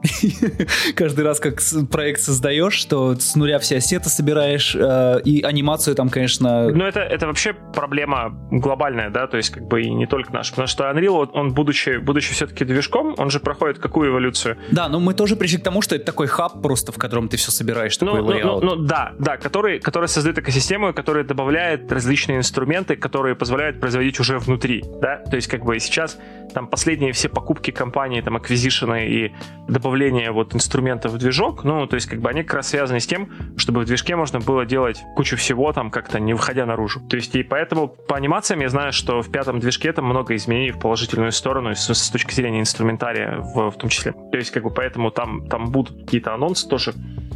[0.96, 6.08] Каждый раз, как проект создаешь, что с нуля все ассеты собираешь, э, и анимацию там,
[6.08, 6.68] конечно...
[6.70, 10.50] Ну, это, это вообще проблема глобальная, да, то есть как бы и не только наша.
[10.50, 14.56] Потому что Unreal, он, он, будучи, будучи все-таки движком, он же проходит какую эволюцию?
[14.70, 17.36] Да, но мы тоже пришли к тому, что это такой хаб просто, в котором ты
[17.36, 18.60] все собираешь, Ну, такой ну, ну, layout.
[18.62, 24.38] ну, да, да, который, который создает экосистему, который добавляет различные инструменты, которые позволяют производить уже
[24.38, 26.18] внутри, да, то есть как бы сейчас
[26.52, 29.32] там последние все покупки компании, там, аквизишены и
[29.68, 33.06] добавление вот инструментов в движок, ну, то есть как бы они как раз связаны с
[33.06, 37.00] тем, чтобы в движке можно было делать кучу всего там как-то не выходя наружу.
[37.08, 40.72] То есть и поэтому по анимациям я знаю, что в пятом движке там много изменений
[40.72, 44.12] в положительную сторону с, с точки зрения инструментария в, в том числе.
[44.12, 46.94] То есть как бы поэтому там, там будут какие-то анонсы тоже.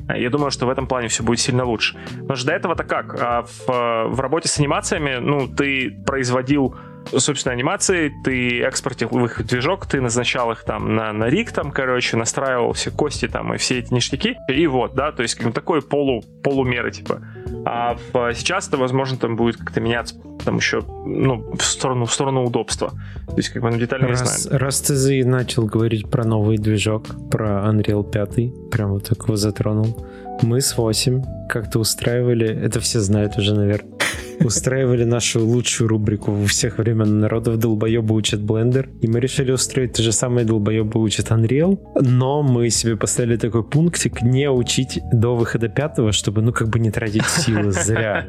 [0.08, 1.96] Я думаю, что в этом плане все будет сильно лучше.
[2.20, 3.16] Потому что до этого-то как?
[3.20, 6.76] А в, в работе с анимациями, ну, ты производил
[7.10, 12.16] собственной анимации, ты экспортил их движок, ты назначал их там на, на рик, там, короче,
[12.16, 15.52] настраивал все кости там и все эти ништяки, и вот, да, то есть как бы
[15.52, 17.22] такой полу, полумеры, типа.
[17.66, 22.12] А в, сейчас это, возможно, там будет как-то меняться там еще, ну, в сторону, в
[22.12, 22.90] сторону удобства.
[23.26, 24.60] То есть, как бы, ну, детально раз, не знаю.
[24.60, 30.06] Раз ты начал говорить про новый движок, про Unreal 5, прям вот так его затронул,
[30.42, 33.90] мы с 8 как-то устраивали, это все знают уже, наверное,
[34.40, 36.44] устраивали нашу лучшую рубрику.
[36.46, 41.30] Всех времен народов «Долбоебы учат Blender», и мы решили устроить то же самое «Долбоебы учат
[41.30, 46.68] Unreal», но мы себе поставили такой пунктик не учить до выхода пятого, чтобы, ну, как
[46.68, 48.26] бы не тратить силы зря.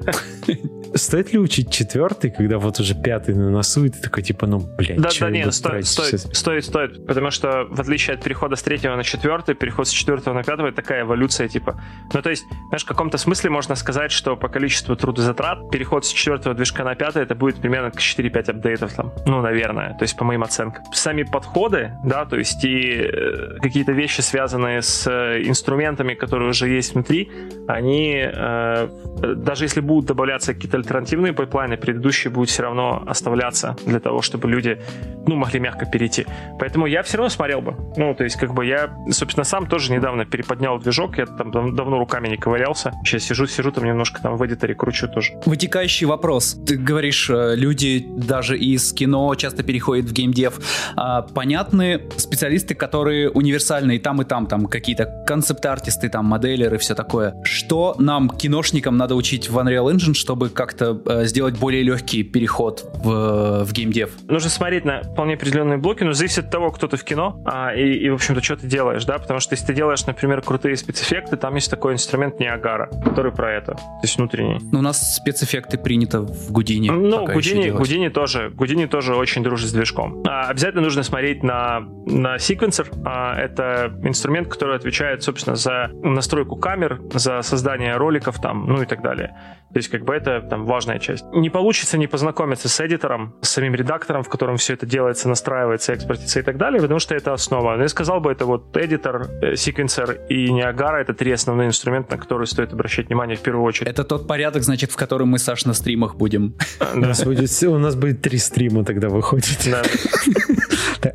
[0.93, 4.59] Стоит ли учить четвертый, когда вот уже пятый на носу, и ты такой, типа, ну,
[4.59, 8.63] блядь, Да, да, нет, стоит, стоит, стоит, стоит, потому что в отличие от перехода с
[8.63, 11.81] третьего на четвертый, переход с четвертого на пятого, это такая эволюция, типа.
[12.13, 16.09] Ну, то есть, знаешь, в каком-то смысле можно сказать, что по количеству трудозатрат переход с
[16.09, 20.17] четвертого движка на пятый, это будет примерно 4-5 update ов там, ну, наверное, то есть,
[20.17, 20.83] по моим оценкам.
[20.93, 26.67] Сами подходы, да, то есть, и э, какие-то вещи, связанные с э, инструментами, которые уже
[26.67, 27.31] есть внутри,
[27.67, 28.87] они, э,
[29.35, 34.21] даже если будут добавляться какие-то альтернативные pipeline ы, предыдущие будут все равно оставляться для того,
[34.21, 34.81] чтобы люди,
[35.27, 36.25] ну, могли мягко перейти.
[36.59, 37.75] Поэтому я все равно смотрел бы.
[37.97, 41.73] Ну, то есть, как бы я, собственно, сам тоже недавно переподнял движок, я там дав-
[41.73, 42.93] давно руками не ковырялся.
[43.03, 45.33] Сейчас сижу, сижу там немножко там в editor е кручу тоже.
[45.45, 46.57] Вытекающий вопрос.
[46.65, 50.59] Ты говоришь, э, люди даже из кино часто переходят в геймдев.
[50.95, 57.35] А, понятны специалисты, которые универсальные там и там, там какие-то концепт-артисты, там моделеры, все такое.
[57.43, 62.89] Что нам, киношникам, надо учить в Unreal Engine, чтобы как-то э, сделать более легкий переход
[63.03, 64.11] в, в геймдев?
[64.27, 67.73] Нужно смотреть на вполне определенные блоки, но зависит от того, кто ты в кино а,
[67.75, 70.75] и, и, в общем-то, что ты делаешь, да, потому что если ты делаешь, например, крутые
[70.75, 74.59] спецэффекты, там есть такой инструмент Ниагара, который про это, то есть внутренний.
[74.71, 76.91] Ну, у нас спецэффекты принято в Гудине.
[76.91, 77.69] Ну, Гудини.
[77.69, 80.23] Гудини тоже, Гудини тоже очень дружит с движком.
[80.27, 82.87] А, обязательно нужно смотреть на, на секвенсор.
[83.05, 88.85] А, это инструмент, который отвечает, собственно, за настройку камер, за создание роликов там, ну и
[88.85, 89.35] так далее.
[89.73, 91.25] То есть, как бы это там важная часть.
[91.33, 95.93] Не получится не познакомиться с эдитором, с самим редактором, в котором все это делается, настраивается,
[95.93, 97.75] экспортится и так далее, потому что это основа.
[97.75, 102.15] Но я сказал бы, это вот эдитор, э, секвенсор и Niagara— это три основные инструмента,
[102.15, 103.89] на которые стоит обращать внимание в первую очередь.
[103.89, 106.55] Это тот порядок, значит, в котором мы, Саш, на стримах будем.
[106.93, 109.67] У нас будет, у нас будет три стрима тогда выходит.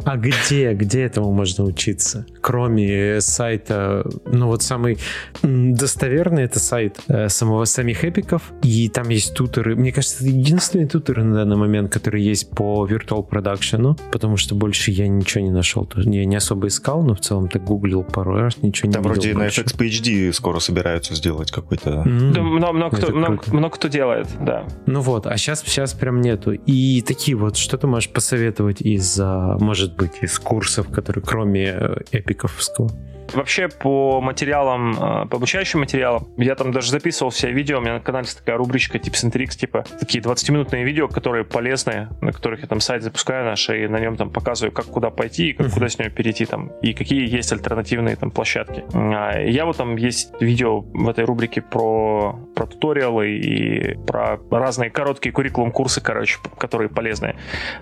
[0.05, 2.27] А где, где этому можно учиться?
[2.41, 4.99] Кроме сайта, ну вот самый
[5.43, 9.77] достоверный это сайт э, самого самих эпиков, и там есть туторы.
[9.77, 14.55] Мне кажется, это единственные туторы на данный момент, которые есть по Virtual Production, потому что
[14.55, 15.89] больше я ничего не нашел.
[15.97, 19.35] Я не особо искал, но в целом так гуглил пару раз, ничего не Там вроде
[19.35, 19.63] на больше.
[19.63, 22.03] FX PhD скоро собираются сделать какой-то...
[22.05, 24.65] Да, много, много кто, много, кто делает, да.
[24.87, 26.53] Ну вот, а сейчас, сейчас прям нету.
[26.53, 31.69] И такие вот, что ты можешь посоветовать из, а, может быть, из курсов, которые кроме
[31.69, 32.91] э, эпиковского?
[33.35, 37.95] Вообще по материалам, э, по обучающим материалам, я там даже записывал все видео, у меня
[37.95, 42.33] на канале есть такая рубричка Tips and Tricks, типа такие 20-минутные видео, которые полезные, на
[42.33, 45.53] которых я там сайт запускаю наш, и на нем там показываю, как куда пойти, и
[45.53, 48.85] как куда с него перейти там, и какие есть альтернативные там площадки.
[48.95, 54.91] А, Я вот там есть видео в этой рубрике про, про туториалы и про разные
[54.91, 57.37] короткие куррикулум-курсы, короче, которые полезные.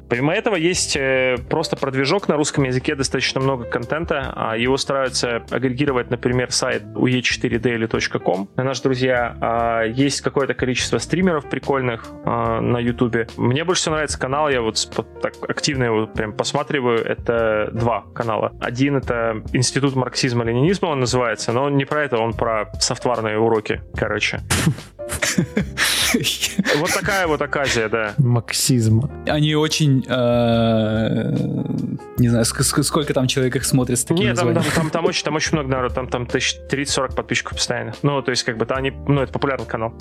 [0.08, 4.32] Помимо этого есть э, просто про движок на русском языке достаточно много контента.
[4.34, 8.48] а Его стараются агрегировать, например, сайт ue4daily.com.
[8.56, 13.28] Наши друзья, а, есть какое-то количество стримеров прикольных а, на ютубе.
[13.36, 14.78] Мне больше всего нравится канал, я вот
[15.22, 17.04] так активно его прям посматриваю.
[17.04, 18.52] Это два канала.
[18.60, 23.82] Один это Институт марксизма-ленинизма он называется, но он не про это, он про софтварные уроки,
[23.94, 24.40] короче.
[26.78, 28.14] Вот такая вот оказия, да.
[28.18, 29.10] Марксизм.
[29.26, 30.04] Они очень...
[30.08, 31.32] э,
[32.18, 35.34] Не знаю, ск- ск- сколько там человек их смотрит с таким Нет, там, очень, там
[35.36, 37.92] очень много народу, там, там тысяч 30-40 подписчиков постоянно.
[38.02, 39.92] Ну, то есть, как бы, там они, ну, это популярный канал.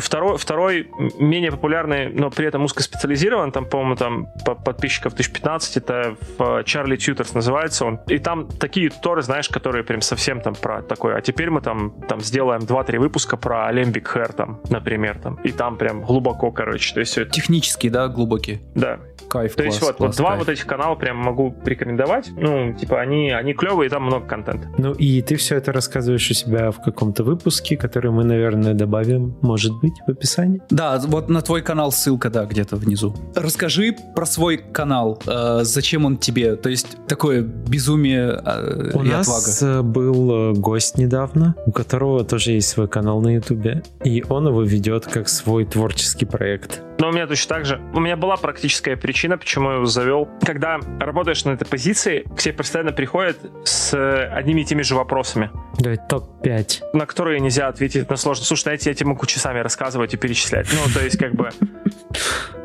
[0.00, 0.88] Второй, второй,
[1.18, 6.96] менее популярный, но при этом узкоспециализирован, там, по-моему, там по- подписчиков 1015, это в Чарли
[6.96, 8.00] Тьютерс называется он.
[8.08, 11.16] И там такие туторы, знаешь, которые прям совсем там про такое.
[11.16, 15.36] А теперь мы там, там сделаем 2-3 выпуска про Alembic Hair, там, например, там.
[15.44, 16.92] И там прям глубоко, короче.
[16.94, 18.60] То есть, все это, Технический, да, глубокий.
[18.74, 18.98] да.
[19.26, 20.40] Кайф, То есть класс, вот, класс, вот два кайф.
[20.40, 22.30] вот этих канала прям могу рекомендовать.
[22.36, 24.68] Ну, типа, они, они клевые, там много контента.
[24.78, 29.34] Ну и ты все это рассказываешь у себя в каком-то выпуске, который мы, наверное, добавим,
[29.40, 30.60] может быть, в описании.
[30.70, 33.14] Да, вот на твой канал ссылка, да, где-то внизу.
[33.34, 35.20] Расскажи про свой канал.
[35.26, 36.54] Э, зачем он тебе?
[36.56, 39.26] То есть такое безумие э, У и нас
[39.60, 39.78] отвага.
[39.78, 44.48] э, был э, гость недавно, у которого тоже есть свой канал на Ютубе, и он
[44.48, 46.82] его ведет как свой творческий проект.
[46.98, 47.80] Но у меня точно так же.
[47.92, 50.28] У меня была практическая причина, почему я его завел.
[50.44, 53.94] Когда работаешь на этой позиции, к тебе постоянно приходят с
[54.30, 55.50] одними и теми же вопросами.
[55.78, 56.82] Давай топ-5.
[56.92, 58.44] На которые нельзя ответить на сложно.
[58.44, 60.68] Слушай, знаете, я тебе могу часами рассказывать и перечислять.
[60.72, 61.50] Ну, то есть, как бы,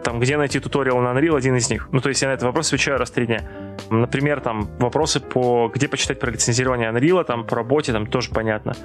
[0.03, 1.89] там, где найти туториал на Unreal, один из них.
[1.91, 3.41] Ну, то есть, я на этот вопрос отвечаю раз в три дня.
[3.89, 8.75] Например, там, вопросы по, где почитать про лицензирование Unreal, там, по работе, там, тоже понятно.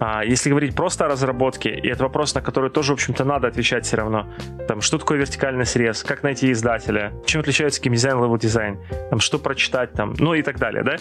[0.00, 3.48] А если говорить просто о разработке, и это вопрос, на который тоже, в общем-то, надо
[3.48, 4.26] отвечать все равно.
[4.68, 8.78] Там, что такое вертикальный срез, как найти издателя, чем отличается геймдизайн, level design,
[9.10, 10.96] там, что прочитать, там, ну и так далее, да?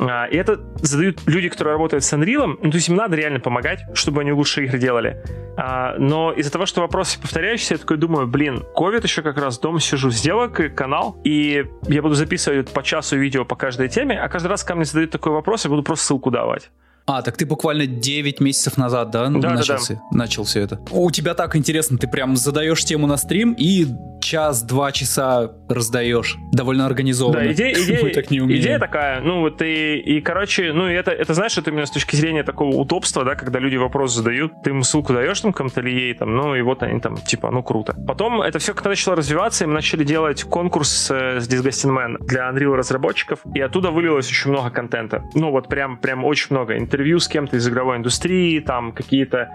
[0.00, 3.40] А, и это задают люди, которые работают с Unreal, ну, то есть им надо реально
[3.40, 5.22] помогать, чтобы они лучше игры делали.
[5.56, 9.58] А, но из-за того, что вопросы повторяющиеся, я такой думаю, блин, ковид еще как раз
[9.58, 14.28] дома сижу, сделал канал, и я буду записывать по часу видео по каждой теме, а
[14.28, 16.70] каждый раз, когда мне задают такой вопрос, я буду просто ссылку давать.
[17.08, 20.16] А, так ты буквально 9 месяцев назад, да, да начался, да, да.
[20.18, 20.78] начал все это?
[20.90, 23.86] У тебя так интересно, ты прям задаешь тему на стрим и
[24.20, 26.36] час-два часа раздаешь.
[26.52, 27.40] Довольно организованно.
[27.40, 31.34] Да, идея, идея, так не идея такая, ну вот и, и короче, ну это, это
[31.34, 34.82] знаешь, это именно с точки зрения такого удобства, да, когда люди вопрос задают, ты им
[34.82, 37.94] ссылку даешь там кому-то или там, ну и вот они там, типа, ну круто.
[38.06, 42.48] Потом это все когда начало развиваться, мы начали делать конкурс э, с Disgusting Man для
[42.50, 45.22] Unreal разработчиков, и оттуда вылилось очень много контента.
[45.34, 49.48] Ну вот прям, прям очень много интервью с кем-то из игровой индустрии, там какие-то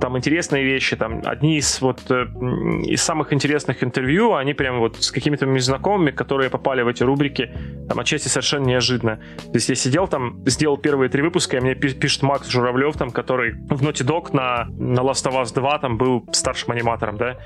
[0.00, 2.24] там интересные вещи, там одни из вот э,
[2.86, 7.50] из самых интересных интервью, они прям вот с какими-то знакомыми, которые попали в эти рубрики,
[7.88, 9.16] там отчасти совершенно неожиданно.
[9.16, 13.10] То есть я сидел там, сделал первые три выпуска, и мне пишет Макс Журавлев, там,
[13.10, 17.36] который в Naughty Dog на, на Last of Us 2 там был старшим аниматором, да,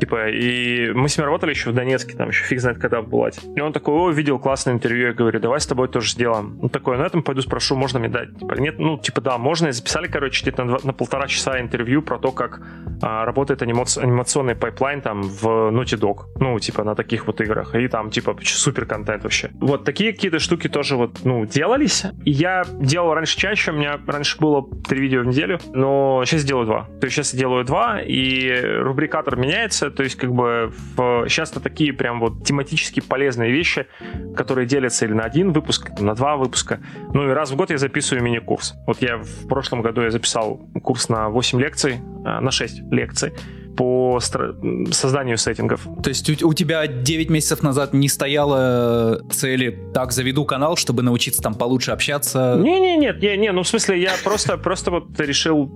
[0.00, 3.08] типа, и мы с ним работали еще в Донецке, там еще фиг знает когда в
[3.08, 3.40] Булате.
[3.54, 6.58] И он такой, о, видел классное интервью, я говорю, давай с тобой тоже сделаем.
[6.62, 8.38] Он такой, ну, я там пойду спрошу, можно мне дать?
[8.38, 9.68] Типа, нет, ну, типа, да, можно.
[9.68, 12.60] И записали, короче, где-то на, на полтора часа интервью про то, как
[13.02, 16.11] а, работает анимаци- анимационный pipeline там в Naughty Dog.
[16.40, 17.74] Ну, типа, на таких вот играх.
[17.74, 19.50] И там, типа, супер контент вообще.
[19.60, 22.04] Вот такие какие-то штуки тоже вот, ну, делались.
[22.24, 26.66] Я делал раньше чаще, у меня раньше было три видео в неделю, но сейчас делаю
[26.66, 26.88] два.
[27.00, 31.26] То есть сейчас я делаю два, и рубрикатор меняется, то есть как бы в...
[31.28, 33.86] сейчас-то такие прям вот тематически полезные вещи,
[34.36, 36.80] которые делятся или на один выпуск, на два выпуска.
[37.12, 38.74] Ну и раз в год я записываю мини-курс.
[38.86, 43.32] Вот я в прошлом году я записал курс на 8 лекций, а, на 6 лекций
[43.76, 45.86] по созданию сеттингов.
[46.02, 51.02] То есть у, у тебя 9 месяцев назад не стояло цели так заведу канал, чтобы
[51.02, 52.56] научиться там получше общаться?
[52.58, 55.70] Не, не, нет, не, не, ну в смысле я просто просто вот решил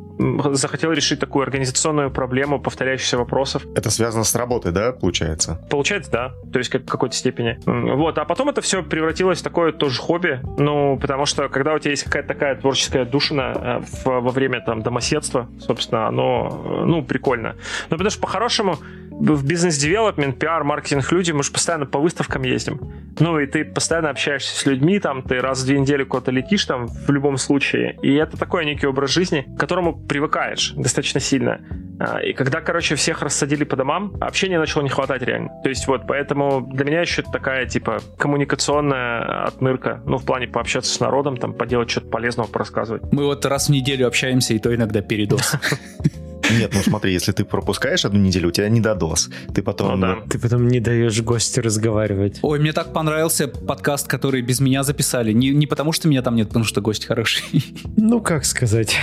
[0.53, 3.67] захотел решить такую организационную проблему повторяющихся вопросов.
[3.75, 5.61] Это связано с работой, да, получается?
[5.71, 6.33] Получается, да.
[6.53, 7.59] То есть как в какой-то степени.
[7.67, 10.41] Вот, а потом это все превратилось в такое тоже хобби.
[10.59, 14.61] Ну, потому что когда у тебя есть какая-то такая творческая душина э, в, во время
[14.61, 17.57] там домоседства, собственно, оно, э, ну, прикольно.
[17.91, 18.79] Ну, потому что по-хорошему
[19.19, 22.81] в бизнес-девелопмент, пиар, маркетинг люди, мы же постоянно по выставкам ездим.
[23.19, 26.65] Ну, и ты постоянно общаешься с людьми, там, ты раз в две недели куда-то летишь,
[26.67, 27.99] там, в любом случае.
[28.03, 31.61] И это такой некий образ жизни, к которому привыкаешь достаточно сильно.
[31.99, 35.51] А, и когда, короче, всех рассадили по домам, общения начало не хватать реально.
[35.63, 40.03] То есть вот, поэтому для меня еще такая, типа, коммуникационная отмырка.
[40.05, 43.03] Ну, в плане пообщаться с народом, там, поделать что-то полезного, порассказывать.
[43.13, 45.55] Мы вот раз в неделю общаемся, и то иногда передос.
[46.51, 49.31] Нет, ну смотри, если ты пропускаешь одну неделю, у тебя не додос.
[49.55, 50.01] Ты потом...
[50.01, 50.19] Ну, да.
[50.29, 52.39] Ты потом не даешь гостю разговаривать.
[52.43, 55.33] Ой, мне так понравился подкаст, который без меня записали.
[55.33, 57.65] Не, не потому, что меня там нет, потому что гость хороший.
[57.97, 58.97] Ну, как сказать.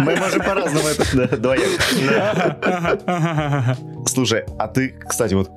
[0.00, 1.70] Мы можем по-разному это двояк.
[4.06, 5.50] Слушай, а ты, кстати, вот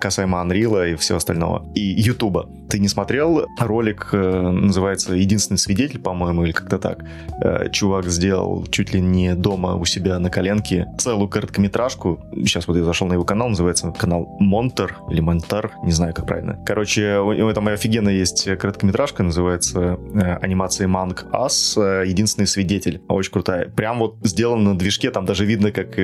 [0.00, 5.98] касаемо Unreal и всего остального, и Ютуба, ты не смотрел ролик, э, называется «Единственный свидетель»,
[6.00, 7.04] по-моему, или как-то так?
[7.42, 12.20] Э, чувак сделал чуть ли не дома у себя на коленке целую короткометражку.
[12.34, 16.26] Сейчас вот я зашел на его канал, называется канал Монтер или Монтар, не знаю, как
[16.26, 16.58] правильно.
[16.66, 23.02] Короче, у него там офигенно есть короткометражка, называется э, анимация Манг Ас, «Единственный свидетель».
[23.08, 23.68] Очень крутая.
[23.68, 25.94] Прям вот сделано на движке, там даже видно, как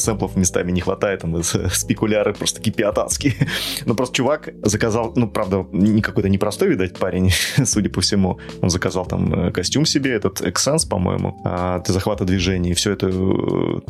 [0.00, 3.34] сэмплов местами не хватает, там спекуляры просто кипят адские.
[3.86, 7.30] Но просто чувак заказал, ну, правда, не какой-то непростой, видать, парень,
[7.64, 8.38] судя по всему.
[8.62, 12.74] Он заказал там э, костюм себе, этот Exsense, по-моему, а, для захвата движений.
[12.74, 13.10] Все это э,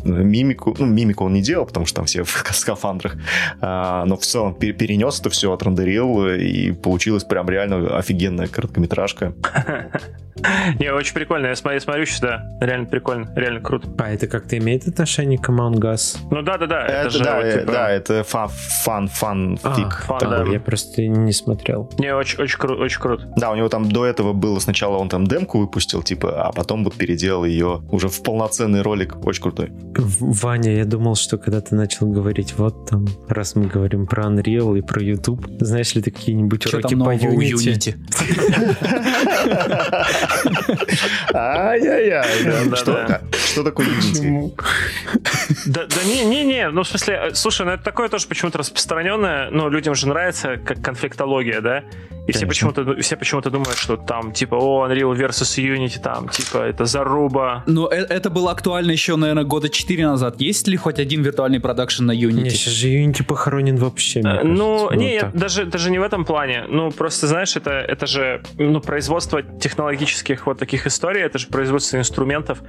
[0.03, 3.15] мимику, ну, мимику он не делал, потому что там все в скафандрах.
[3.61, 9.33] А, но в целом перенес это все, отрендерил, и получилась прям реально офигенная короткометражка.
[10.79, 11.47] Не, очень прикольно.
[11.47, 12.57] Я смотрю, смотрю сейчас, да.
[12.61, 13.87] Реально прикольно, реально круто.
[13.97, 16.17] А это как-то имеет отношение к Among Us?
[16.31, 16.85] Ну да, да, да.
[16.85, 17.71] Это, это же да, вот, типа...
[17.71, 19.89] да, это фан, фан, фан, а.
[19.89, 20.43] Фан, да.
[20.49, 21.89] Я просто не смотрел.
[21.97, 23.31] Не, Не, очень, очень, кру- очень круто.
[23.37, 26.83] Да, у него там до этого было сначала он там демку выпустил, типа, а потом
[26.83, 29.23] вот переделал ее уже в полноценный ролик.
[29.27, 29.71] Очень крутой.
[30.19, 34.75] Ваня, я думал, что когда ты начал говорить, вот там, раз мы говорим про Unreal
[34.75, 37.93] и про YouTube, знаешь ли ты какие-нибудь Что уроки там по нового у Unity?
[41.33, 42.75] Ай-яй-яй.
[42.75, 43.21] Что.
[43.49, 44.53] Что такое Unity?
[45.65, 48.57] Да, да не, не, не, ну в смысле, э, слушай, ну это такое тоже почему-то
[48.59, 51.83] распространенное, ну людям же нравится как конфликтология, да,
[52.29, 56.59] и все почему-то, все почему-то думают, что там типа, о, Unreal versus Unity, там типа
[56.59, 57.63] это заруба.
[57.65, 60.39] Но э- это было актуально еще, наверное, года 4 назад.
[60.39, 62.49] Есть ли хоть один виртуальный продакшн на Не, Unity?
[62.49, 64.47] сейчас же Unity похоронен вообще, мне кажется.
[64.47, 66.65] Ну, Вот не, даже, даже не в этом плане.
[66.69, 71.97] Ну, просто, знаешь, это, это же ну, производство технологических вот таких историй, это же производство
[71.97, 72.59] инструментов.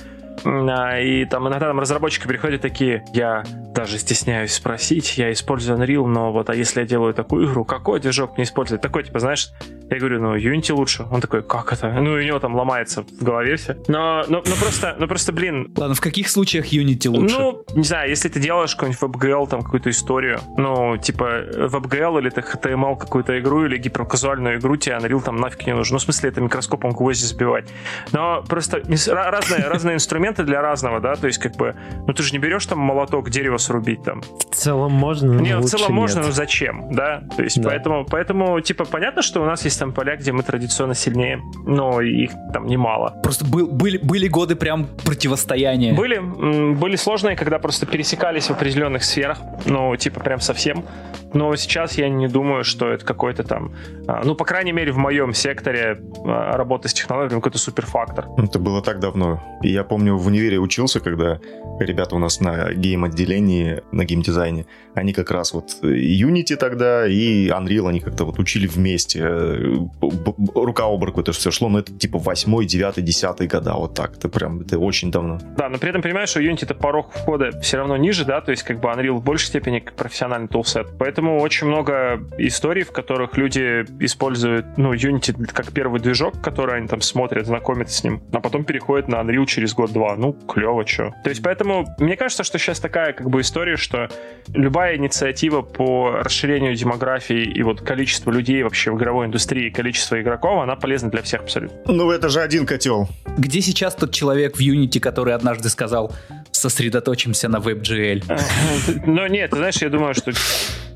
[1.01, 3.45] И там иногда там разработчики приходят такие, я
[3.75, 8.01] даже стесняюсь спросить, я использую Unreal, но вот, а если я делаю такую игру, какой
[8.01, 8.83] движок мне использовать?
[8.83, 9.51] Такой, типа, знаешь,
[9.91, 11.07] я говорю, ну, Unity лучше.
[11.11, 11.91] Он такой, как это?
[11.91, 13.77] Ну, у него там ломается в голове все.
[13.89, 17.37] Но, но, но просто, ну, просто, блин, Ладно, в каких случаях Unity лучше?
[17.37, 22.31] ну, не знаю, если ты делаешь какой-нибудь WebGL, там, какую-то историю, ну, типа, WebGL или
[22.31, 25.95] ты HTML какую-то игру, или гиперказуальную игру, тебе Unreal там нафиг не нужен.
[25.95, 27.68] Ну, в смысле, это микроскопом гвозди сбивать.
[28.12, 31.75] Но просто разные, разные инструменты для разного, да, то есть, как бы,
[32.07, 34.23] ну, ты же не берешь там молоток, дерево срубить там.
[34.23, 36.27] В целом можно, но Не, в целом можно, нет.
[36.29, 37.23] но зачем, да?
[37.37, 37.69] То есть, Да.
[37.71, 42.01] поэтому, поэтому, типа, понятно, что у нас есть там поля, где мы традиционно сильнее, но
[42.01, 43.15] их там немало.
[43.23, 45.93] Просто был- были, были годы прям противостояния.
[45.95, 46.19] Были,
[46.75, 50.85] были сложные, когда просто пересекались в определенных сферах, ну, типа прям совсем.
[51.33, 53.73] Но сейчас я не думаю, что это какой-то там,
[54.09, 58.27] а, ну, по крайней мере, в моем секторе а, работы с технологиями какой-то суперфактор.
[58.37, 59.41] Это было так давно.
[59.63, 61.40] И я помню, в универе учился, когда
[61.78, 67.88] ребята у нас на гейм-отделении, на геймдизайне, они как раз вот Unity тогда и Unreal,
[67.88, 69.20] они как-то вот учили вместе.
[69.22, 69.76] Э,
[70.55, 74.16] Рука об руку это все шло, но это типа 8, 9, 10 года, вот так.
[74.16, 75.38] Это прям, это очень давно.
[75.57, 78.51] Да, но при этом понимаешь, что Unity это порог входа все равно ниже, да, то
[78.51, 80.88] есть как бы Unreal в большей степени как профессиональный тулсет.
[80.98, 86.88] Поэтому очень много историй, в которых люди используют, ну, Unity как первый движок, который они
[86.88, 90.16] там смотрят, знакомятся с ним, а потом переходят на Unreal через год-два.
[90.16, 91.14] Ну, клево, что.
[91.22, 94.09] То есть поэтому мне кажется, что сейчас такая как бы история, что
[94.49, 100.62] любая инициатива по расширению демографии и вот количества людей вообще в игровой индустрии, количество игроков,
[100.62, 101.93] она полезна для всех абсолютно.
[101.93, 103.09] Ну, это же один котел.
[103.36, 106.12] Где сейчас тот человек в Unity, который однажды сказал,
[106.51, 108.24] сосредоточимся на WebGL?
[109.07, 110.32] Ну, нет, ты знаешь, я думаю, что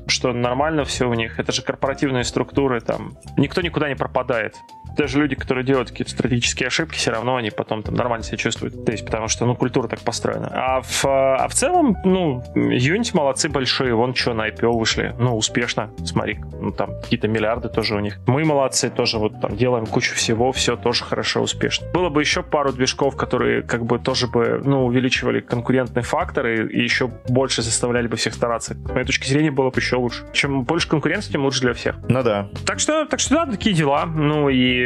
[0.07, 1.39] что нормально все у них.
[1.39, 4.55] Это же корпоративные структуры, там никто никуда не пропадает.
[4.97, 8.85] Даже люди, которые делают какие-то стратегические ошибки, все равно они потом там нормально себя чувствуют.
[8.85, 10.49] То есть, потому что, ну, культура так построена.
[10.53, 13.93] А в, а в целом, ну, Unity молодцы большие.
[13.95, 15.15] Вон что, на IPO вышли.
[15.19, 15.91] Ну, успешно.
[16.05, 18.19] Смотри, ну, там какие-то миллиарды тоже у них.
[18.27, 21.87] Мы молодцы тоже, вот там делаем кучу всего, все тоже хорошо, успешно.
[21.93, 26.81] Было бы еще пару движков, которые как бы тоже бы, ну, увеличивали конкурентные факторы и
[26.81, 28.73] еще больше заставляли бы всех стараться.
[28.73, 30.25] С моей точки зрения, было бы еще лучше.
[30.33, 31.95] Чем больше конкуренции, тем лучше для всех.
[32.07, 32.49] Ну да.
[32.65, 34.05] Так что, так что да, такие дела.
[34.05, 34.84] Ну и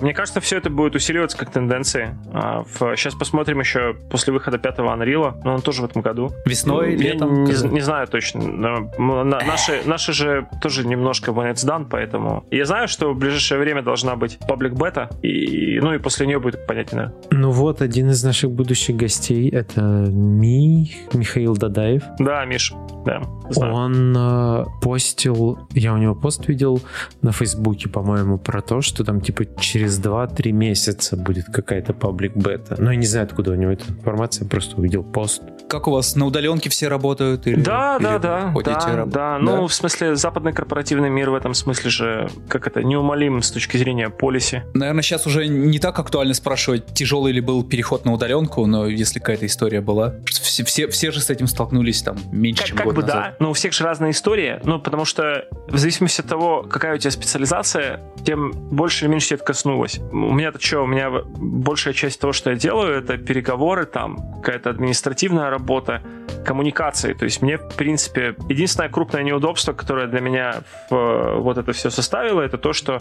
[0.00, 2.16] мне кажется, все это будет усиливаться как тенденции.
[2.32, 2.64] А,
[2.96, 6.32] сейчас посмотрим еще после выхода пятого Unreal, но он тоже в этом году.
[6.46, 7.44] Весной, Я летом?
[7.44, 8.40] не, не знаю точно.
[8.42, 13.60] Но наши, наши же тоже немножко when it's done, поэтому я знаю, что в ближайшее
[13.60, 17.12] время должна быть паблик бета, и ну и после нее будет понятно.
[17.30, 22.02] Ну вот, один из наших будущих гостей, это Ми, Михаил Дадаев.
[22.18, 22.72] Да, Миш,
[23.04, 23.22] да.
[23.50, 23.74] знаю.
[23.74, 26.80] Он э, постил, я у него пост видел
[27.22, 32.74] на Фейсбуке, по-моему, про то, что там типа через 2-3 месяца будет какая-то паблик бета.
[32.78, 35.42] Но я не знаю, откуда у него эта информация, просто увидел пост.
[35.68, 37.46] Как у вас, на удаленке все работают?
[37.46, 39.38] Или, Да, или да, да, ходите да, раб- да.
[39.38, 43.76] Ну, в смысле, западный корпоративный мир в этом смысле же, как это, неумолим с точки
[43.76, 44.64] зрения полиси.
[44.74, 49.20] Наверное, сейчас уже не так актуально спрашивать, тяжелый ли был переход на удаленку, но если
[49.20, 50.14] какая-то история была.
[50.26, 53.16] Все, все, все же с этим столкнулись там меньше, Как, чем как год бы назад.
[53.16, 56.96] да, но у всех же разная история, ну, потому что в зависимости от того, какая
[56.96, 59.98] у тебя специализация, тем больше или меньше это коснулось.
[60.12, 64.70] У меня-то что, у меня большая часть того, что я делаю, это переговоры, там, какая-то
[64.70, 66.02] административная работа,
[66.44, 67.12] коммуникации.
[67.12, 71.90] То есть мне, в принципе, единственное крупное неудобство, которое для меня в, вот это все
[71.90, 73.00] составило, это то, что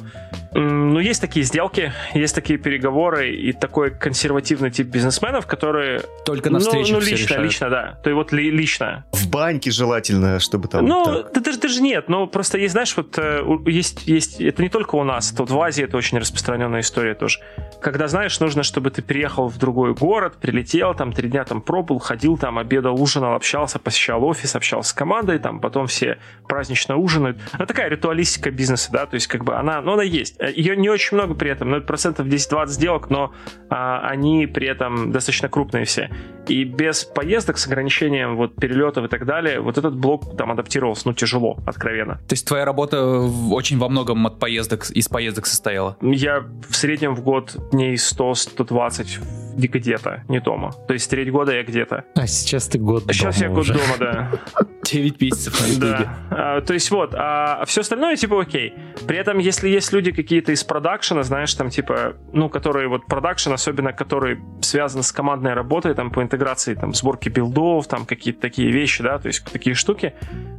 [0.54, 6.02] ну, есть такие сделки, есть такие переговоры и такой консервативный тип бизнесменов, которые...
[6.26, 7.46] Только на ну, встрече ну, все лично, решают.
[7.46, 8.00] лично, да.
[8.04, 9.06] То есть вот ли- лично.
[9.12, 10.86] В баньке желательно, чтобы там...
[10.86, 11.34] Ну, так.
[11.34, 14.96] да даже, даже нет, но просто есть, знаешь, вот э, есть, есть, это не только
[14.96, 17.40] у нас, это вот в Азии это очень распространенная история тоже.
[17.82, 22.00] когда, знаешь, нужно, чтобы ты приехал в другой город, прилетел, там три дня там пробыл,
[22.00, 27.38] ходил там, обедал, ужинал, общался, посещал офис, общался с командой, там потом все празднично ужинают.
[27.58, 30.40] Ну, такая ритуалистика бизнеса, да, то есть как бы она, ну, она есть.
[30.56, 33.34] Ее не очень много при этом, ну, процентов 10-20 сделок, но
[33.70, 36.10] а, они при этом достаточно крупные все.
[36.48, 41.08] И без поездок с ограничением вот перелетов и так далее, вот этот блок там адаптировался,
[41.08, 42.16] ну, тяжело, откровенно.
[42.28, 45.98] То есть твоя работа очень во многом от поездок, из поездок состояла?
[46.02, 50.72] Я в среднем в год дней 100-120 где-то, не дома.
[50.88, 52.06] То есть треть года я где-то.
[52.16, 53.74] А сейчас ты год а Сейчас я год уже.
[53.74, 54.32] дома, да.
[54.92, 55.80] 9 месяцев на.
[55.80, 56.18] Да.
[56.30, 58.74] А, то есть вот, а все остальное типа окей.
[59.08, 63.54] При этом, если есть люди какие-то из продакшена, знаешь, там типа, ну, которые вот продакшн,
[63.54, 68.72] особенно который связан с командной работой, там по интеграции, там, сборки билдов, там какие-то такие
[68.72, 70.14] вещи, да, то есть такие штуки,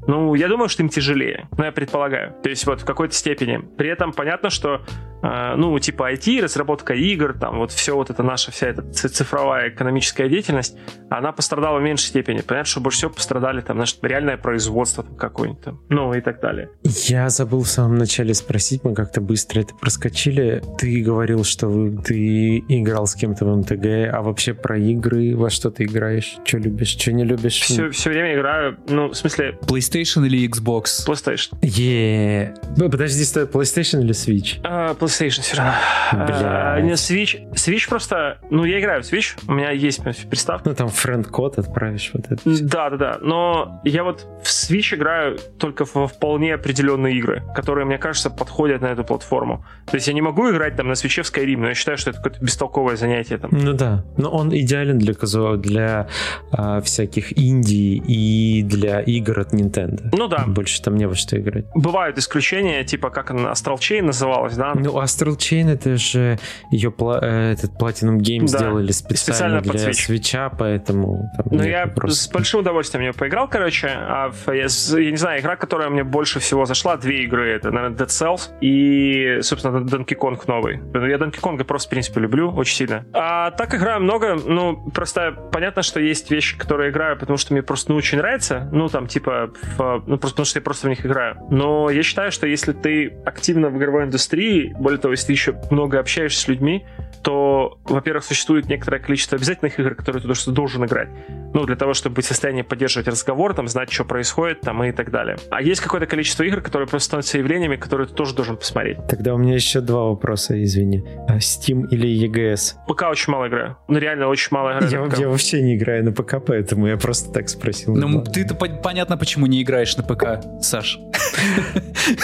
[0.06, 2.34] ну, я думаю, что им тяжелее, ну, я предполагаю.
[2.42, 3.58] То есть вот в какой-то степени.
[3.58, 4.82] При этом понятно, что,
[5.22, 9.68] э, ну, типа IT, разработка игр, там вот все вот это наша вся эта цифровая
[9.68, 10.76] экономическая деятельность,
[11.10, 12.40] она пострадала в меньшей степени.
[12.40, 16.40] Понятно, что больше всего пострадали там, знаешь, реальное производство там, какое-нибудь там, ну, и так
[16.40, 16.68] далее.
[16.84, 20.62] Я забыл в самом начале спросить, мы как-то быстро это проскочили.
[20.78, 25.70] Ты говорил, что ты играл с кем-то в МТГ, а вообще про игры, во что
[25.70, 26.36] ты играешь?
[26.44, 27.60] Что любишь, что не любишь?
[27.60, 29.58] Все, все время играю, ну, в смысле...
[29.62, 31.06] PlayStation или Xbox?
[31.06, 31.56] PlayStation.
[31.62, 32.54] Е.
[32.76, 34.60] Подожди, стой, PlayStation или Switch?
[34.64, 35.72] А, PlayStation все равно.
[36.12, 37.50] А, не, Switch.
[37.52, 38.38] Switch просто...
[38.50, 40.68] Ну, я играю в Switch, у меня есть приставка.
[40.68, 42.40] Ну, там friend code отправишь вот это.
[42.44, 43.18] Да, да, да.
[43.20, 44.09] Но я вот
[44.42, 49.64] в Switch играю только во вполне определенные игры, которые, мне кажется, подходят на эту платформу.
[49.86, 51.98] То есть я не могу играть там на Switch е в Skyrim, но я считаю,
[51.98, 53.38] что это какое-то бестолковое занятие.
[53.38, 53.50] Там.
[53.52, 56.08] Ну да, но он идеален для casual, для
[56.52, 60.08] а, всяких инди и для игр от Nintendo.
[60.12, 60.44] Ну да.
[60.46, 61.66] Больше там не во что играть.
[61.74, 64.72] Бывают исключения, типа как она Astral Chain называлась, да?
[64.74, 66.38] Ну, Astral Chain это же
[66.70, 68.58] ее э, этот Platinum Games да.
[68.58, 71.30] сделали специально, специально для свеча, поэтому...
[71.50, 72.18] Ну я вопросов.
[72.18, 73.88] с большим удовольствием ее поиграл, короче.
[74.00, 77.96] А я, я не знаю, игра, которая мне больше всего зашла, две игры, это, наверное,
[77.96, 80.80] Dead Cells и, собственно, Donkey Kong новый.
[80.94, 83.04] Я Donkey Kong просто, в принципе, люблю очень сильно.
[83.12, 87.62] А так играю много, ну, просто понятно, что есть вещи, которые играю, потому что мне
[87.62, 90.90] просто ну, очень нравится, ну, там, типа, в, ну, просто потому что я просто в
[90.90, 91.36] них играю.
[91.50, 95.54] Но я считаю, что если ты активно в игровой индустрии, более того, если ты еще
[95.70, 96.86] много общаешься с людьми,
[97.22, 101.08] то, во-первых, существует некоторое количество обязательных игр, которые ты что должен играть.
[101.52, 104.92] Ну, для того, чтобы быть в состоянии поддерживать разговор, там, знать, что происходит, там, и
[104.92, 105.36] так далее.
[105.50, 108.98] А есть какое-то количество игр, которые просто становятся явлениями, которые ты тоже должен посмотреть.
[109.08, 111.04] Тогда у меня еще два вопроса, извини.
[111.28, 112.74] А Steam или EGS?
[112.88, 113.76] ПК очень мало играю.
[113.88, 115.10] Ну, реально очень мало играю.
[115.10, 117.94] Я, я вообще не играю на ПК, поэтому я просто так спросил.
[117.94, 120.98] Ну, ты-то понятно, почему не играешь на ПК, Саш.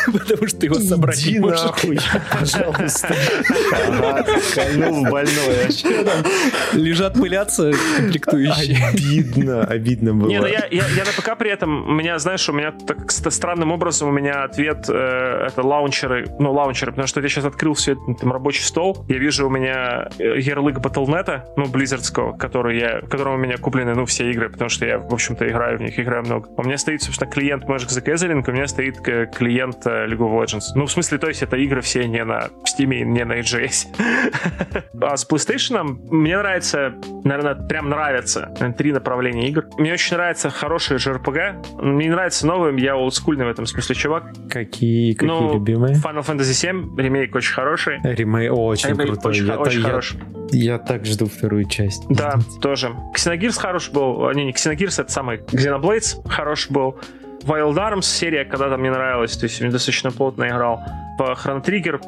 [0.07, 1.61] Потому что его собрать не можешь.
[2.33, 3.15] пожалуйста.
[4.55, 5.69] Кольнул больное.
[6.73, 8.79] Лежат пылятся комплектующие.
[8.87, 10.29] Обидно, обидно было.
[10.29, 13.11] Не, ну я, я, я на ПК при этом, у меня, знаешь, у меня так
[13.11, 17.75] странным образом у меня ответ э, это лаунчеры, ну, лаунчеры, потому что я сейчас открыл
[17.75, 22.79] все это, там рабочий стол, я вижу у меня э, ярлык Battle.net, ну, Близзардского, который
[22.79, 25.83] я, которым у меня куплены, ну, все игры, потому что я, в общем-то, играю в
[25.83, 26.49] них, играю много.
[26.57, 28.99] У меня стоит, собственно, клиент Magic the Gathering, у меня стоит
[29.35, 30.65] клиент э, League of Legends.
[30.75, 33.87] Ну, в смысле, то есть это игры все не на Steam, не на EGS.
[35.01, 36.95] а с PlayStation мне нравится,
[37.25, 39.67] наверное, прям нравится три направления игр.
[39.79, 41.83] Мне очень нравится хорошие JRPG.
[41.83, 44.25] Мне нравится новым, я олдскульный в этом смысле чувак.
[44.51, 45.97] Какие, какие ну, любимые?
[45.97, 48.01] Final Fantasy 7, ремейк очень хороший.
[48.03, 49.31] Ремейк очень ремейк крутой.
[49.33, 50.21] Очень, я, очень я, хороший.
[50.51, 52.07] Я так жду вторую часть.
[52.09, 52.93] Да, тоже.
[53.15, 54.31] Xenogears хороший был.
[54.33, 56.99] Не, не Xenogears, это самый Xenoblades хороший был.
[57.47, 60.81] Wild Arms серия когда-то мне нравилась, то есть я достаточно плотно играл.
[61.17, 62.01] По Chrono Trigger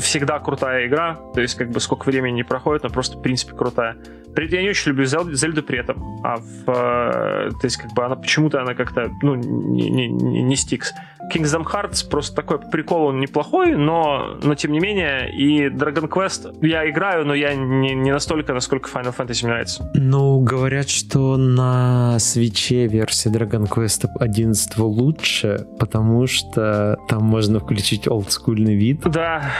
[0.00, 3.54] всегда крутая игра, то есть как бы сколько времени не проходит, но просто в принципе
[3.54, 3.96] крутая.
[4.38, 8.04] Я не очень люблю Зельду, Зельду при этом, а в, э, то есть как бы
[8.04, 10.92] она почему-то она как-то ну не, не, не, не стикс.
[11.34, 16.56] Kingdom Hearts просто такой прикол, он неплохой, но, но тем не менее, и Dragon Quest
[16.64, 19.90] я играю, но я не, не настолько, насколько Final Fantasy мне нравится.
[19.94, 28.06] Ну, говорят, что на свече версия Dragon Quest 11 лучше, потому что там можно включить
[28.06, 29.00] олдскульный вид.
[29.00, 29.50] Да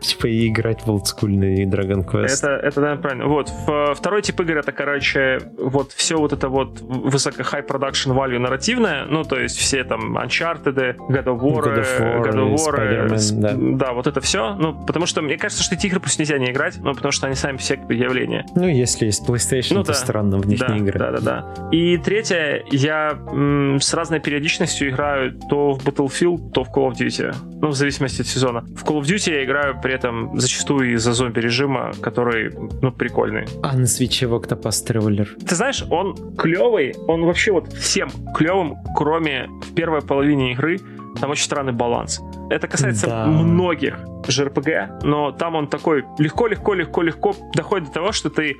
[0.00, 2.38] типа и играть в олдскульный Dragon Quest.
[2.38, 3.26] Это, это наверное, правильно.
[3.26, 3.52] Вот,
[3.94, 9.04] второй тип игры это, короче, вот все вот это вот высоко high production value нарративное,
[9.06, 13.40] ну, то есть все там Uncharted, God of War, God of War, God of War
[13.40, 13.54] да.
[13.56, 16.50] да, вот это все, ну, потому что мне кажется, что эти игры пусть нельзя не
[16.50, 18.44] играть, ну, потому что они сами все явления.
[18.54, 19.94] Ну, если есть PlayStation, ну, то да.
[19.94, 20.98] странно в них да, не играть.
[20.98, 21.68] Да, да, да.
[21.70, 26.94] И третье, я м, с разной периодичностью играю то в Battlefield, то в Call of
[26.94, 28.60] Duty, ну, в зависимости от сезона.
[28.60, 32.50] В Call of Duty я играю при этом зачастую из-за зомби-режима, который,
[32.82, 33.46] ну, прикольный.
[33.62, 35.26] А на свече в Octopus Traveler?
[35.48, 40.78] Ты знаешь, он клевый, он вообще вот всем клевым, кроме в первой половине игры,
[41.22, 42.20] там очень странный баланс.
[42.50, 43.26] Это касается Да.
[43.26, 48.56] многих JRPG, но там он такой легко-легко-легко-легко доходит до того, что ты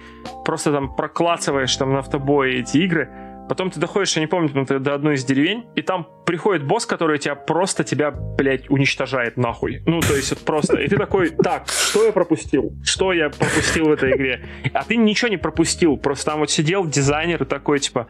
[0.47, 3.11] просто там проклацываешь там на автобое эти игры,
[3.49, 7.19] Потом ты доходишь, я не помню, до одной из деревень, и там приходит босс, который
[7.19, 9.83] тебя просто тебя, блядь, уничтожает нахуй.
[9.87, 10.77] Ну, то есть вот просто.
[10.79, 12.73] И ты такой, так, что я пропустил?
[12.85, 14.47] Что я пропустил в этой игре?
[14.75, 15.97] А ты ничего не пропустил.
[15.97, 18.09] Просто там вот сидел дизайнер и такой, типа,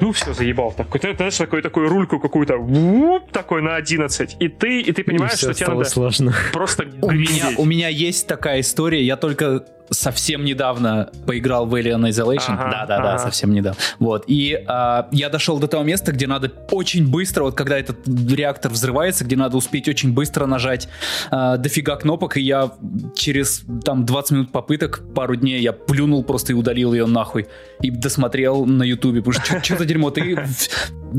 [0.00, 0.72] ну все, заебал.
[0.72, 4.36] Такой, ты знаешь, такой, такой рульку какую-то, вуп, такой на 11.
[4.38, 6.32] И ты, и ты понимаешь, И что тебе надо сложно.
[6.52, 12.08] просто У меня, у меня есть такая история, я только совсем недавно поиграл в Alien
[12.08, 12.54] Isolation.
[12.54, 13.18] Ага, Да-да-да, ага.
[13.18, 13.78] совсем недавно.
[13.98, 14.24] Вот.
[14.26, 18.72] И а, я дошел до того места, где надо очень быстро, вот когда этот реактор
[18.72, 20.88] взрывается, где надо успеть очень быстро нажать
[21.30, 22.72] а, дофига кнопок, и я
[23.14, 27.46] через там 20 минут попыток, пару дней, я плюнул просто и удалил ее нахуй.
[27.80, 30.44] И досмотрел на ютубе, потому что что за дерьмо, ты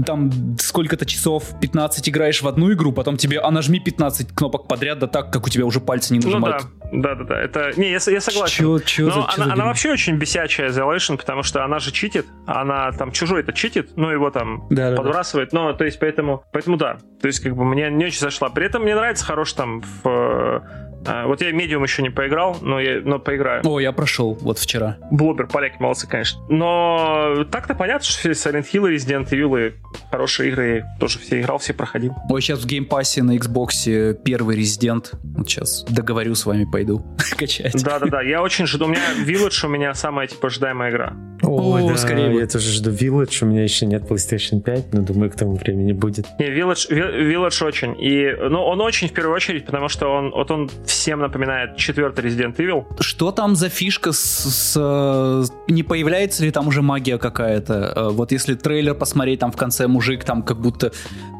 [0.05, 4.99] там сколько-то часов, 15 играешь в одну игру, потом тебе, а нажми 15 кнопок подряд,
[4.99, 6.63] да так, как у тебя уже пальцы не Ну да, нажимают.
[6.91, 7.39] да, да, да.
[7.41, 7.71] Это.
[7.77, 8.55] Не, я, я согласен.
[8.63, 9.67] Чё, чё Но за- чё она, за она дерьмо?
[9.67, 14.09] вообще очень бесячая Isolation, потому что она же читит, она там чужой это читит, ну
[14.09, 14.97] его там Да, да, да.
[14.97, 18.49] подбрасывает, но то есть поэтому, поэтому да, то есть как бы мне не очень зашла.
[18.49, 20.63] При этом мне нравится хорош там в
[21.05, 23.61] э, вот я медиум еще не поиграл, но я но поиграю.
[23.65, 24.97] О, я прошел вот вчера.
[25.11, 26.41] Блобер, поляки молодцы, конечно.
[26.49, 29.73] Но так-то понятно, что все Silent Hill и Resident Evil
[30.11, 32.13] хорошие игры, я тоже все играл, все проходил.
[32.29, 35.11] Ой, сейчас в Game Pass е на Xbox первый Резидент.
[35.23, 37.05] Вот сейчас договорю с вами, пойду
[37.37, 37.81] качать.
[37.83, 38.85] Да-да-да, я очень жду.
[38.85, 41.13] У меня Village у меня самая типа ожидаемая игра.
[41.41, 45.01] Ой, О, да, скорее я тоже жду Village, у меня еще нет PlayStation 5, но
[45.01, 46.25] думаю, к тому времени будет.
[46.39, 47.95] Не, Village, Village очень.
[47.99, 52.25] И, ну, он очень в первую очередь, потому что он, вот он всем напоминает четвертый
[52.25, 52.85] Resident Evil.
[52.99, 57.93] Что там за фишка с, с, э, Не появляется ли там уже магия какая-то?
[57.95, 60.91] Э, Вот если трейлер посмотреть, там в конце мужик там как будто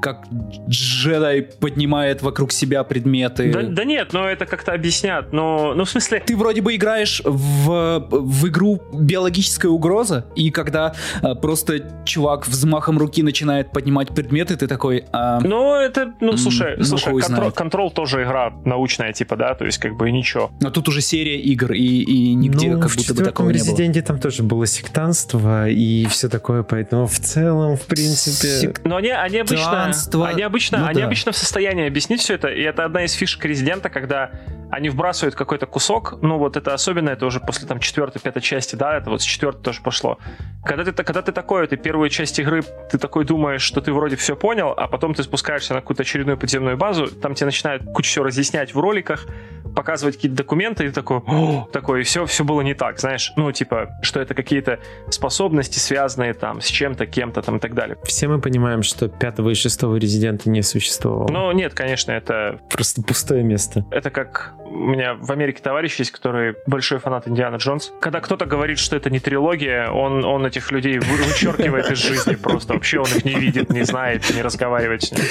[0.03, 0.25] как
[0.67, 3.53] джедай поднимает вокруг себя предметы.
[3.53, 5.31] Да, да нет, но это как-то объяснят.
[5.31, 10.93] Но, ну, в смысле, Ты вроде бы играешь в, в игру биологическая угроза, и когда
[11.21, 15.05] э, просто чувак взмахом руки начинает поднимать предметы, ты такой...
[15.13, 19.55] а, ну, это, ну, М, слушай, ну, слушай, контрол, контрол тоже игра научная, типа, да,
[19.55, 20.51] то есть, как бы, и ничего.
[20.59, 23.49] Но тут уже серия игр, и, и нигде ну, как в будто бы четвертом такого
[23.51, 23.67] не было.
[23.67, 28.47] Резиденте там тоже было сектанство и все такое, поэтому в целом, в принципе...
[28.47, 30.27] Сек- Но они, они обычно, Танство.
[30.27, 31.05] они обычно, Ну они да.
[31.05, 34.31] обычно в состоянии объяснить все это, и это одна из фишек резидента, когда
[34.73, 38.75] они вбрасывают какой-то кусок, ну вот это особенно, это уже после там четвертой, пятой части,
[38.75, 40.17] да, это вот с четвертой тоже пошло.
[40.65, 44.15] Когда ты, когда ты такой, ты первую часть игры, ты такой думаешь, что ты вроде
[44.15, 48.09] все понял, а потом ты спускаешься на какую-то очередную подземную базу, там тебе начинают кучу
[48.09, 49.27] всего разъяснять в роликах,
[49.75, 53.31] показывать какие-то документы, и ты такой, «О!» такой, и все, все было не так, знаешь,
[53.35, 57.97] ну, типа, что это какие-то способности, связанные там с чем-то, кем-то там и так далее.
[58.03, 61.27] Все мы понимаем, что пятого и шестого Резидента не существовало.
[61.29, 63.85] Ну, нет, конечно, это, Просто пустое место.
[63.91, 67.91] это как у меня в Америке товарищ есть, который большой фанат Индиана Джонс.
[68.01, 72.35] Когда кто-то говорит, что это не трилогия, он, он этих людей вы- вычеркивает из жизни
[72.35, 72.73] просто.
[72.73, 75.23] Вообще он их не видит, не знает, не разговаривает с ними.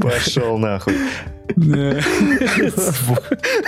[0.00, 0.94] Пошел нахуй.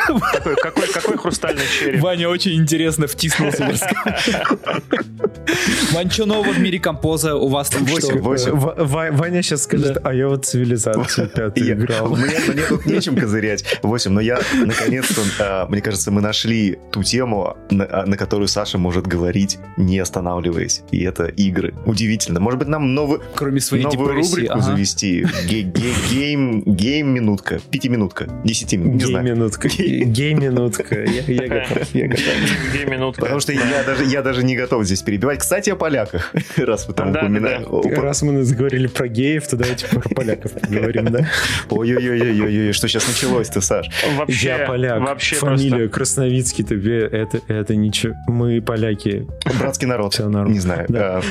[0.07, 2.01] Какой, какой, какой хрустальный череп.
[2.01, 3.68] Ваня очень интересно втиснулся.
[5.92, 7.34] Вань, что нового в мире композа?
[7.36, 8.18] У вас там Восемь, что?
[8.18, 8.53] восемь.
[8.53, 12.09] В- Ва- Ваня сейчас скажет, а я вот цивилизацию пятую играл.
[12.16, 13.78] Мне, мне тут нечем козырять.
[13.82, 14.38] 8, но я
[14.85, 19.59] наконец-то, а, мне кажется, мы нашли ту тему, на, а, на которую Саша может говорить,
[19.76, 20.82] не останавливаясь.
[20.91, 21.74] И это игры.
[21.87, 22.41] Удивительно.
[22.41, 24.30] Может быть, нам новый, Кроме своей новую депрессии.
[24.30, 24.62] рубрику ага.
[24.62, 25.26] завести?
[25.49, 27.61] Ге- ге- Гейм, гейм-минутка.
[27.70, 28.28] Пятиминутка.
[28.45, 28.95] Десяти минут.
[28.95, 29.24] Не знаю.
[29.24, 29.68] Гей-минутка.
[29.78, 31.05] Гей-минутка.
[31.05, 32.24] Я готов, я готов.
[32.72, 33.20] Две минутки.
[33.20, 35.41] Потому что я даже, я даже не готов здесь перебивать.
[35.41, 36.32] Кстати, о поляках.
[36.57, 37.95] Раз вы там Да, да, упоминали.
[37.95, 41.28] Раз мы заговорили про геев, то давайте про поляков поговорим, да?
[41.70, 43.89] Ой-ой-ой-ой-ой, что сейчас началось-то, Саш?
[44.16, 45.00] Вообще, поляк.
[45.00, 48.14] вообще Фамилия Красновицкий тебе это, это ничего.
[48.26, 49.26] Мы поляки.
[49.58, 50.14] Братский народ.
[50.14, 50.52] Всё норм.
[50.52, 50.86] Не знаю.
[50.88, 51.22] Да.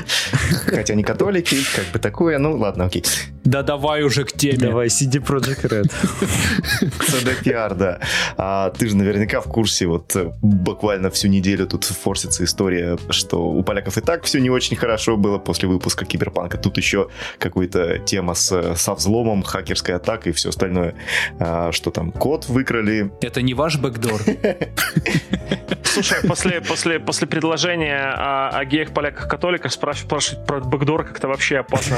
[0.66, 2.38] Хотя не католики, как бы такое.
[2.38, 3.04] Ну, ладно, окей.
[3.44, 4.58] Да давай уже к теме.
[4.58, 5.92] Давай, CD Project Red.
[6.82, 8.00] CDPR, да.
[8.38, 13.44] А ты же наверняка в курсе, вот э, буквально всю неделю тут форсится история, что
[13.44, 16.58] у поляков и так все не очень хорошо было после выпуска Киберпанка.
[16.58, 20.96] Тут еще какая-то тема с, со взломом, хакерской атакой и все остальное.
[21.40, 23.12] А, что там, код выкрали.
[23.22, 24.22] Это не ваш бэкдор.
[25.84, 31.28] Слушай, после, после, после предложения о, о геях, поляках, католиках спрашивать, спрашивать про бэкдор как-то
[31.28, 31.98] вообще опасно.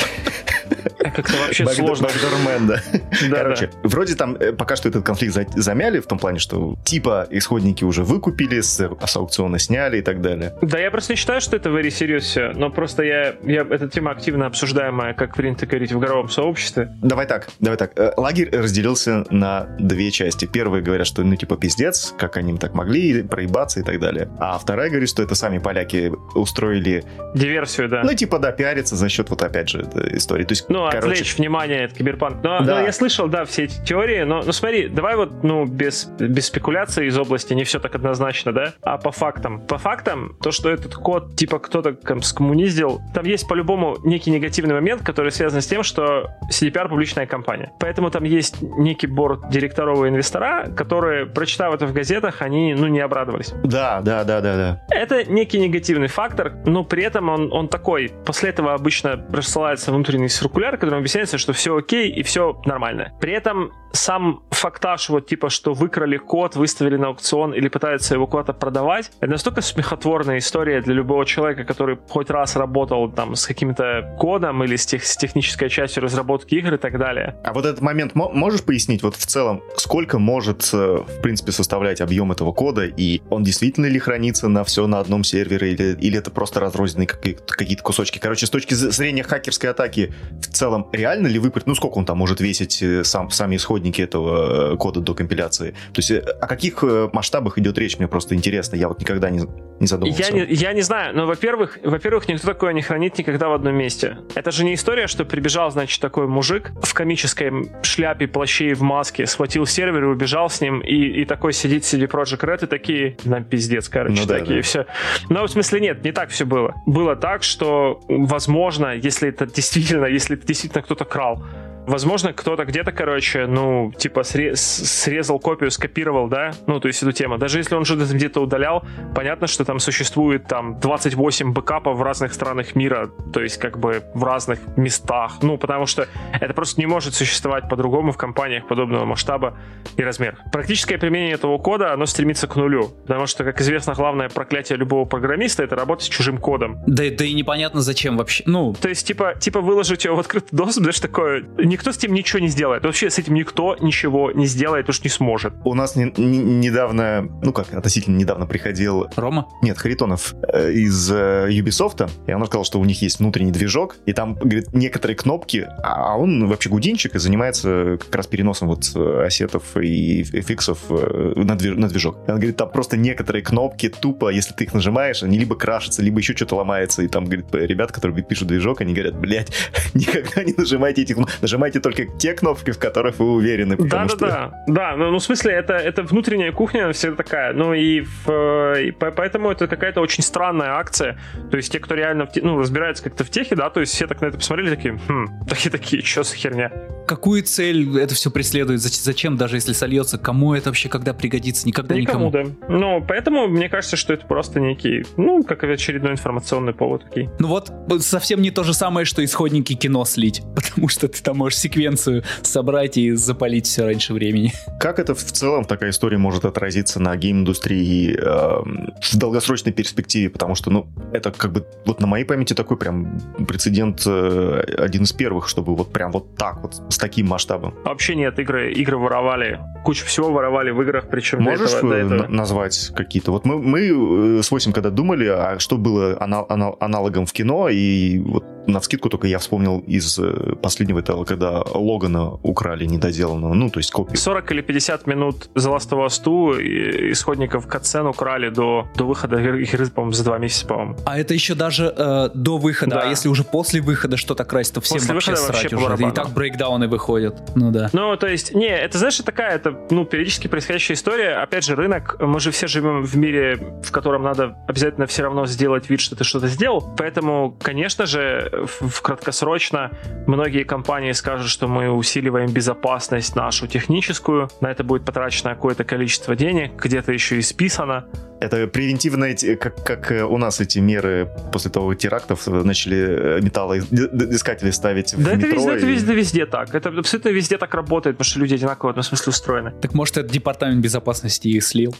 [1.03, 2.07] Как-то вообще Бэкдор- сложно.
[2.07, 2.81] бэкдормен, да.
[3.29, 3.89] Да, Короче, да.
[3.89, 7.83] вроде там э, пока что этот конфликт за- замяли, в том плане, что типа исходники
[7.83, 10.53] уже выкупили, с, с аукциона сняли и так далее.
[10.61, 14.11] Да, я просто не считаю, что это very serious но просто я, я эта тема
[14.11, 16.91] активно обсуждаемая, как принято говорить, в игровом сообществе.
[17.01, 17.91] Давай так, давай так.
[17.97, 20.45] Э, Лагерь разделился на две части.
[20.45, 24.29] Первые говорят, что ну типа пиздец, как они так могли проебаться и так далее.
[24.39, 27.03] А вторая говорит, что это сами поляки устроили,
[27.35, 28.01] Диверсию, да.
[28.03, 30.43] ну типа да, пиариться за счет вот опять же этой истории.
[30.43, 32.43] То есть, Ну, короче, отвлечь внимание от киберпанк.
[32.43, 32.75] Но, Да.
[32.75, 36.47] но я слышал, да, все эти теории, но, ну смотри, давай вот, ну, без, без
[36.47, 39.61] спекуляций из области, не все так однозначно, да, а по фактам.
[39.61, 45.01] По фактам, то, что этот код, типа, кто-то скоммуниздил, там есть по-любому некий негативный момент,
[45.03, 47.71] который связан с тем, что CDPR публичная компания.
[47.79, 52.87] Поэтому там есть некий борт директоров и инвестора, которые, прочитав это в газетах, они, ну,
[52.87, 53.53] не обрадовались.
[53.63, 54.81] да, да, да, да, да.
[54.89, 58.11] Это некий негативный фактор, но при этом он, он такой.
[58.25, 63.11] После этого обычно рассылается внутренний циркуляр, которым объясняется, что все окей и все нормально.
[63.21, 68.25] При этом сам фактаж, вот типа, что выкрали код, выставили на аукцион или пытаются его
[68.25, 73.45] куда-то продавать, это настолько смехотворная история для любого человека, который хоть раз работал там с
[73.45, 77.35] каким-то кодом или с, тех, с технической частью разработки игр и так далее.
[77.43, 81.51] А вот этот момент мо- можешь пояснить, вот в целом, сколько может, э, в принципе,
[81.51, 85.97] составлять объем этого кода, и он действительно ли хранится на все на одном сервере, или,
[85.99, 88.19] или это просто разрозненные какие- какие-то кусочки?
[88.19, 92.17] Короче, с точки зрения хакерской атаки, в целом, реально ли выбрать, ну, сколько он там
[92.17, 95.71] может весить, э, сам, сами исходники этого э, кода до компиляции?
[95.93, 99.41] То есть, э, о каких масштабах идет речь, мне просто интересно, я вот никогда не,
[99.79, 100.23] не задумывался.
[100.23, 103.75] Я не, я не знаю, но, во-первых, во-первых, никто такое не хранит никогда в одном
[103.75, 104.17] месте.
[104.35, 107.51] Это же не история, что прибежал, значит, такой мужик в комической
[107.83, 111.83] шляпе, плаще и в маске, схватил сервер и убежал с ним, и, и такой сидит
[111.83, 114.61] CD Projekt Red, и такие, нам пиздец, короче, Ну да, такие, да.
[114.61, 114.85] все.
[115.29, 116.75] Но в смысле нет, не так все было.
[116.85, 121.43] Было так, что, возможно, если это действительно, если это действительно кто-то крал,
[121.87, 127.37] Возможно, кто-то где-то, короче, ну, типа, срезал копию, скопировал, да, ну, то есть эту тему.
[127.37, 128.83] Даже если он что-то где-то удалял,
[129.15, 134.03] понятно, что там существует там 28 бэкапов в разных странах мира, то есть как бы
[134.13, 136.07] в разных местах, ну, потому что
[136.39, 139.57] это просто не может существовать по-другому в компаниях подобного масштаба
[139.97, 140.37] и размера.
[140.51, 145.05] Практическое применение этого кода, оно стремится к нулю, потому что, как известно, главное проклятие любого
[145.05, 146.79] программиста— это работать с чужим кодом.
[146.87, 148.43] Да, да и непонятно зачем вообще.
[148.45, 152.13] Ну, То есть, типа, типа выложить его в открытый доступ, даже такое, никто с этим
[152.13, 152.83] ничего не сделает.
[152.83, 155.53] Вообще с этим никто ничего не сделает, уж не сможет.
[155.63, 159.47] У нас не- не- недавно, ну как, относительно недавно приходил Рома?
[159.61, 163.95] Нет, Харитонов э, из э, Ubisoft, и он рассказал, что у них есть внутренний движок,
[164.05, 168.91] и там, говорит, некоторые кнопки, а он вообще гудинчик и занимается как раз переносом вот
[168.95, 172.17] э, ассетов и фиксов э, на, движ- на движок.
[172.27, 176.01] И он говорит, там просто некоторые кнопки тупо, если ты их нажимаешь, они либо крашатся,
[176.03, 179.51] либо еще что-то ломается, и там, говорит, ребята, которые пишут движок, они говорят, блядь,
[179.93, 181.29] никогда не нажимайте этих, кноп-
[181.61, 184.17] нажимайте только те кнопки, в которых вы уверены, Да, да, что...
[184.17, 184.63] да.
[184.67, 187.53] Да, ну, ну, в смысле, это, это внутренняя кухня она всегда такая.
[187.53, 191.19] Ну, и, в, э, и по- поэтому это какая-то очень странная акция.
[191.51, 193.93] То есть те, кто реально в те- ну, разбирается как-то в техе, да, то есть
[193.93, 196.71] все так на это посмотрели, такие, хм, такие такие, что за херня?
[197.07, 198.79] Какую цель это все преследует?
[198.79, 200.17] Зач- Зачем, даже если сольется?
[200.17, 201.67] Кому это вообще когда пригодится?
[201.67, 202.49] Никогда Никому, никому.
[202.59, 202.65] да.
[202.69, 207.29] Ну, поэтому мне кажется, что это просто некий, ну, как очередной информационный повод такой.
[207.39, 210.41] Ну вот, совсем не то же самое, что исходники кино слить.
[210.55, 214.53] Потому что ты там можешь секвенцию собрать и запалить все раньше времени.
[214.79, 220.29] Как это в целом такая история может отразиться на гейм-индустрии эм, в долгосрочной перспективе?
[220.29, 225.03] Потому что, ну, это как бы вот на моей памяти такой прям прецедент э, один
[225.03, 227.73] из первых, чтобы вот прям вот так вот с таким масштабом.
[227.83, 229.59] Вообще нет, игры, игры воровали.
[229.83, 232.17] Кучу всего воровали в играх, причем до Можешь этого- до э, этого.
[232.23, 233.31] на- назвать какие-то?
[233.31, 237.33] Вот мы, мы э, с 8 когда думали, а что было ана- ана- аналогом в
[237.33, 242.85] кино, и вот на вскидку только я вспомнил из э, последнего этого, когда Логана украли
[242.85, 244.17] недоделанного, ну, то есть копию.
[244.17, 249.05] 40 или 50 минут The Last of Us 2 и исходников катсцен украли до, до
[249.05, 250.97] выхода игры, по-моему, за два месяца, по-моему.
[251.05, 252.95] А это еще даже э, до выхода.
[252.95, 253.01] Да.
[253.01, 256.09] А если уже после выхода что-то красть, то всем После вообще выхода срать вообще уже.
[256.09, 257.41] И так брейкдауны выходят.
[257.55, 257.89] Ну да.
[257.93, 261.35] Ну, то есть, не, это, знаешь, такая, это, ну, периодически происходящая история.
[261.35, 265.45] Опять же, рынок, мы же все живем в мире, в котором надо обязательно все равно
[265.45, 266.81] сделать вид, что ты что-то сделал.
[266.97, 269.91] Поэтому, конечно же, в, краткосрочно
[270.27, 276.35] многие компании скажут, что мы усиливаем безопасность нашу техническую, на это будет потрачено какое-то количество
[276.35, 278.05] денег, где-то еще и списано.
[278.39, 282.97] Это превентивные, как, как э, у нас эти меры после того терактов э, начали
[283.37, 285.57] э, металлоискатели ставить в Да это метро.
[285.59, 286.73] везде, это и- везде, везде так.
[286.73, 289.71] Это абсолютно везде так работает, потому что люди одинаково в этом смысле устроены.
[289.81, 291.95] Так может, это департамент безопасности их слил?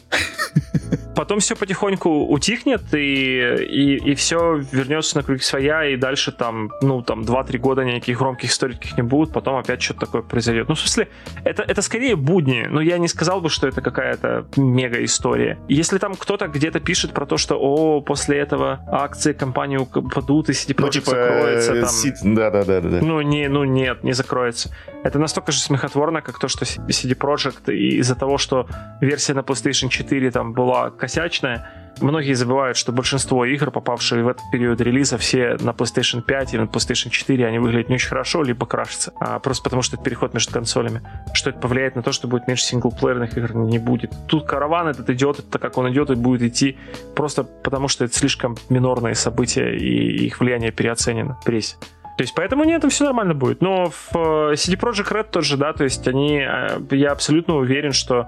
[1.16, 6.72] Потом все потихоньку утихнет, и, и, и все вернется на круги своя, и дальше там,
[6.82, 10.70] ну, там, 2-3 года никаких громких историй не будет, потом опять что-то такое произойдет.
[10.70, 11.10] Ну, в смысле,
[11.44, 15.60] это, это скорее будни, но я не сказал бы, что это какая-то мега история.
[15.68, 20.54] Если там кто-то где-то пишет про то, что, о, после этого акции компании упадут, и
[20.54, 22.36] CD Projekt ну, типа, закроется, э, там...
[22.36, 23.00] Да, да, да, да.
[23.02, 24.74] Ну, не, ну нет, не закроется.
[25.04, 28.68] Это настолько же смехотворно, как то, что CD Projekt из-за того, что
[29.02, 31.68] версия на PlayStation 4 там была косячная,
[32.00, 36.58] Многие забывают, что большинство игр, попавшие в этот период релиза, все на PlayStation 5 и
[36.58, 39.14] на PlayStation 4, они выглядят не очень хорошо, либо крашатся.
[39.20, 41.02] А просто потому, что это переход между консолями.
[41.34, 44.12] Что это повлияет на то, что будет меньше синглплеерных игр, не будет.
[44.28, 46.78] Тут караван этот идет, это как он идет и будет идти,
[47.16, 51.76] просто потому что это слишком минорные события, и их влияние переоценено в прессе.
[52.18, 53.62] То есть, поэтому нет, все нормально будет.
[53.62, 57.94] Но в э, CD Projekt Red тоже, да, то есть они, э, я абсолютно уверен,
[57.94, 58.28] что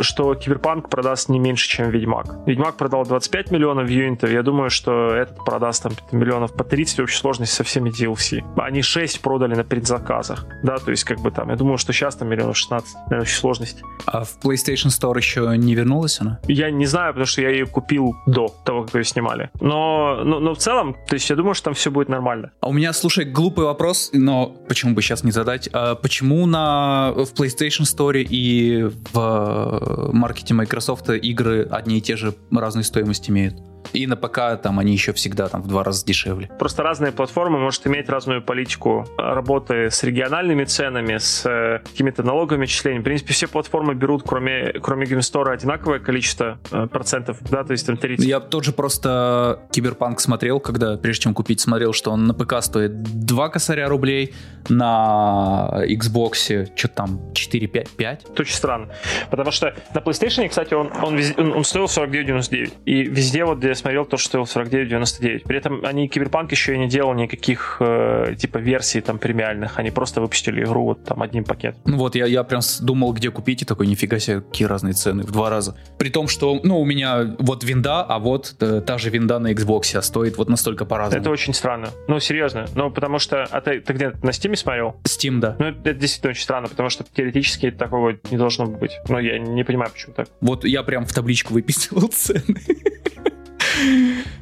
[0.00, 2.36] что Киберпанк продаст не меньше, чем Ведьмак.
[2.46, 7.02] Ведьмак продал 25 миллионов юнитов, я думаю, что этот продаст там миллионов по 30 в
[7.02, 8.42] общей сложности со всеми DLC.
[8.56, 12.16] Они 6 продали на предзаказах, да, то есть как бы там, я думаю, что сейчас
[12.16, 13.82] там миллионов 16 в общей сложности.
[14.06, 16.40] А в PlayStation Store еще не вернулась она?
[16.48, 19.50] Я не знаю, потому что я ее купил до того, как ее снимали.
[19.60, 22.50] Но, но, но в целом, то есть я думаю, что там все будет нормально.
[22.60, 25.68] А у меня, слушай, глупый вопрос, но почему бы сейчас не задать?
[25.72, 29.71] А почему на, в PlayStation Store и в
[30.12, 33.56] маркете Microsoft игры одни и те же разные стоимости имеют.
[33.92, 36.50] И на ПК там они еще всегда там в два раза дешевле.
[36.58, 42.64] Просто разные платформы может иметь разную политику работы с региональными ценами, с э, какими-то налоговыми
[42.64, 43.02] отчислениями.
[43.02, 47.72] В принципе, все платформы берут, кроме, кроме Game Store, одинаковое количество э, процентов, да, то
[47.72, 48.26] есть там 30.
[48.26, 53.02] Я тоже просто Киберпанк смотрел, когда, прежде чем купить, смотрел, что он на ПК стоит
[53.02, 54.34] 2 косаря рублей,
[54.68, 57.88] на Xbox что-то там 4-5.
[57.96, 58.24] 5.
[58.24, 58.88] Это очень странно.
[59.30, 62.72] Потому что на PlayStation, кстати, он, он, он, он стоил 49.99.
[62.86, 65.42] И везде вот, где я смотрел, то, что стоил 49.99.
[65.44, 69.78] При этом они Киберпанк еще и не делал никаких э, типа версий там премиальных.
[69.78, 71.76] Они просто выпустили игру вот там одним пакет.
[71.84, 75.22] Ну вот, я, я прям думал, где купить, и такой, нифига себе, какие разные цены,
[75.22, 75.76] в два раза.
[75.98, 79.52] При том, что, ну, у меня вот винда, а вот э, та же винда на
[79.52, 81.22] Xbox стоит вот настолько по-разному.
[81.22, 81.88] Это очень странно.
[82.08, 82.66] Ну, серьезно.
[82.74, 83.44] Ну, потому что...
[83.44, 84.96] А ты, ты где на Steam смотрел?
[85.04, 85.56] Steam, да.
[85.58, 88.92] Ну, это, это действительно очень странно, потому что теоретически такого не должно быть.
[89.08, 90.28] Но я не понимаю, почему так.
[90.40, 92.60] Вот я прям в табличку выписывал цены.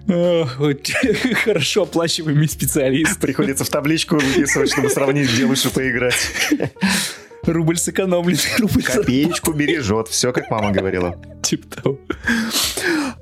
[1.44, 3.20] Хорошо оплачиваемый специалист.
[3.20, 6.16] Приходится в табличку выписывать, чтобы сравнить, где лучше поиграть.
[7.44, 8.38] Рубль сэкономлен.
[8.58, 10.08] Рубль Копеечку бережет.
[10.08, 11.16] Все, как мама говорила.
[11.42, 11.98] Типа того.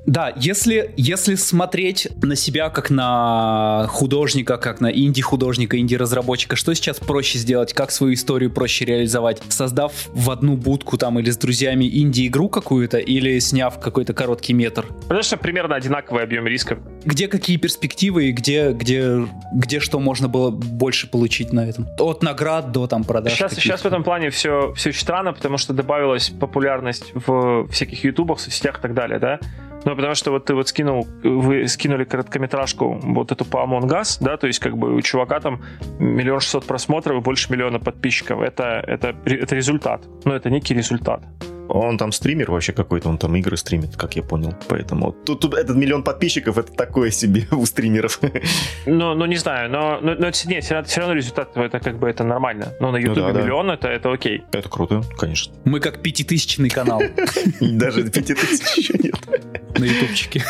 [0.07, 6.99] Да, если, если смотреть на себя как на художника, как на инди-художника, инди-разработчика, что сейчас
[6.99, 7.73] проще сделать?
[7.73, 9.43] Как свою историю проще реализовать?
[9.49, 14.87] Создав в одну будку там или с друзьями инди-игру какую-то, или сняв какой-то короткий метр?
[15.03, 16.79] Потому что примерно одинаковый объем риска.
[17.05, 21.87] Где какие перспективы и где, где, где что можно было больше получить на этом?
[21.99, 23.33] От наград до там продаж.
[23.33, 28.41] Сейчас, сейчас в этом плане все, все странно, потому что добавилась популярность в всяких ютубах,
[28.41, 29.41] соцсетях и так далее, да?
[29.85, 34.19] Ну, потому что вот ты вот скинул, вы скинули короткометражку вот эту по Among Us,
[34.21, 35.63] да, то есть как бы у чувака там
[35.99, 38.41] миллион шестьсот просмотров и больше миллиона подписчиков.
[38.41, 40.03] Это, это, это результат.
[40.25, 41.23] Но это некий результат.
[41.69, 44.55] Он там стример вообще какой-то, он там игры стримит, как я понял.
[44.69, 48.21] Поэтому тут, тут этот миллион подписчиков, это такое себе у стримеров.
[48.87, 51.99] Ну, ну не знаю, но, но, но нет, все равно, все равно результат это как
[51.99, 52.73] бы это нормально.
[52.81, 53.75] Но на YouTube ну, да, миллион да.
[53.75, 54.45] это, это окей.
[54.53, 55.55] Это круто, конечно.
[55.65, 57.03] Мы как пятитысячный канал.
[57.61, 59.15] Даже пяти тысяч еще нет.
[59.79, 60.43] На ютубчике.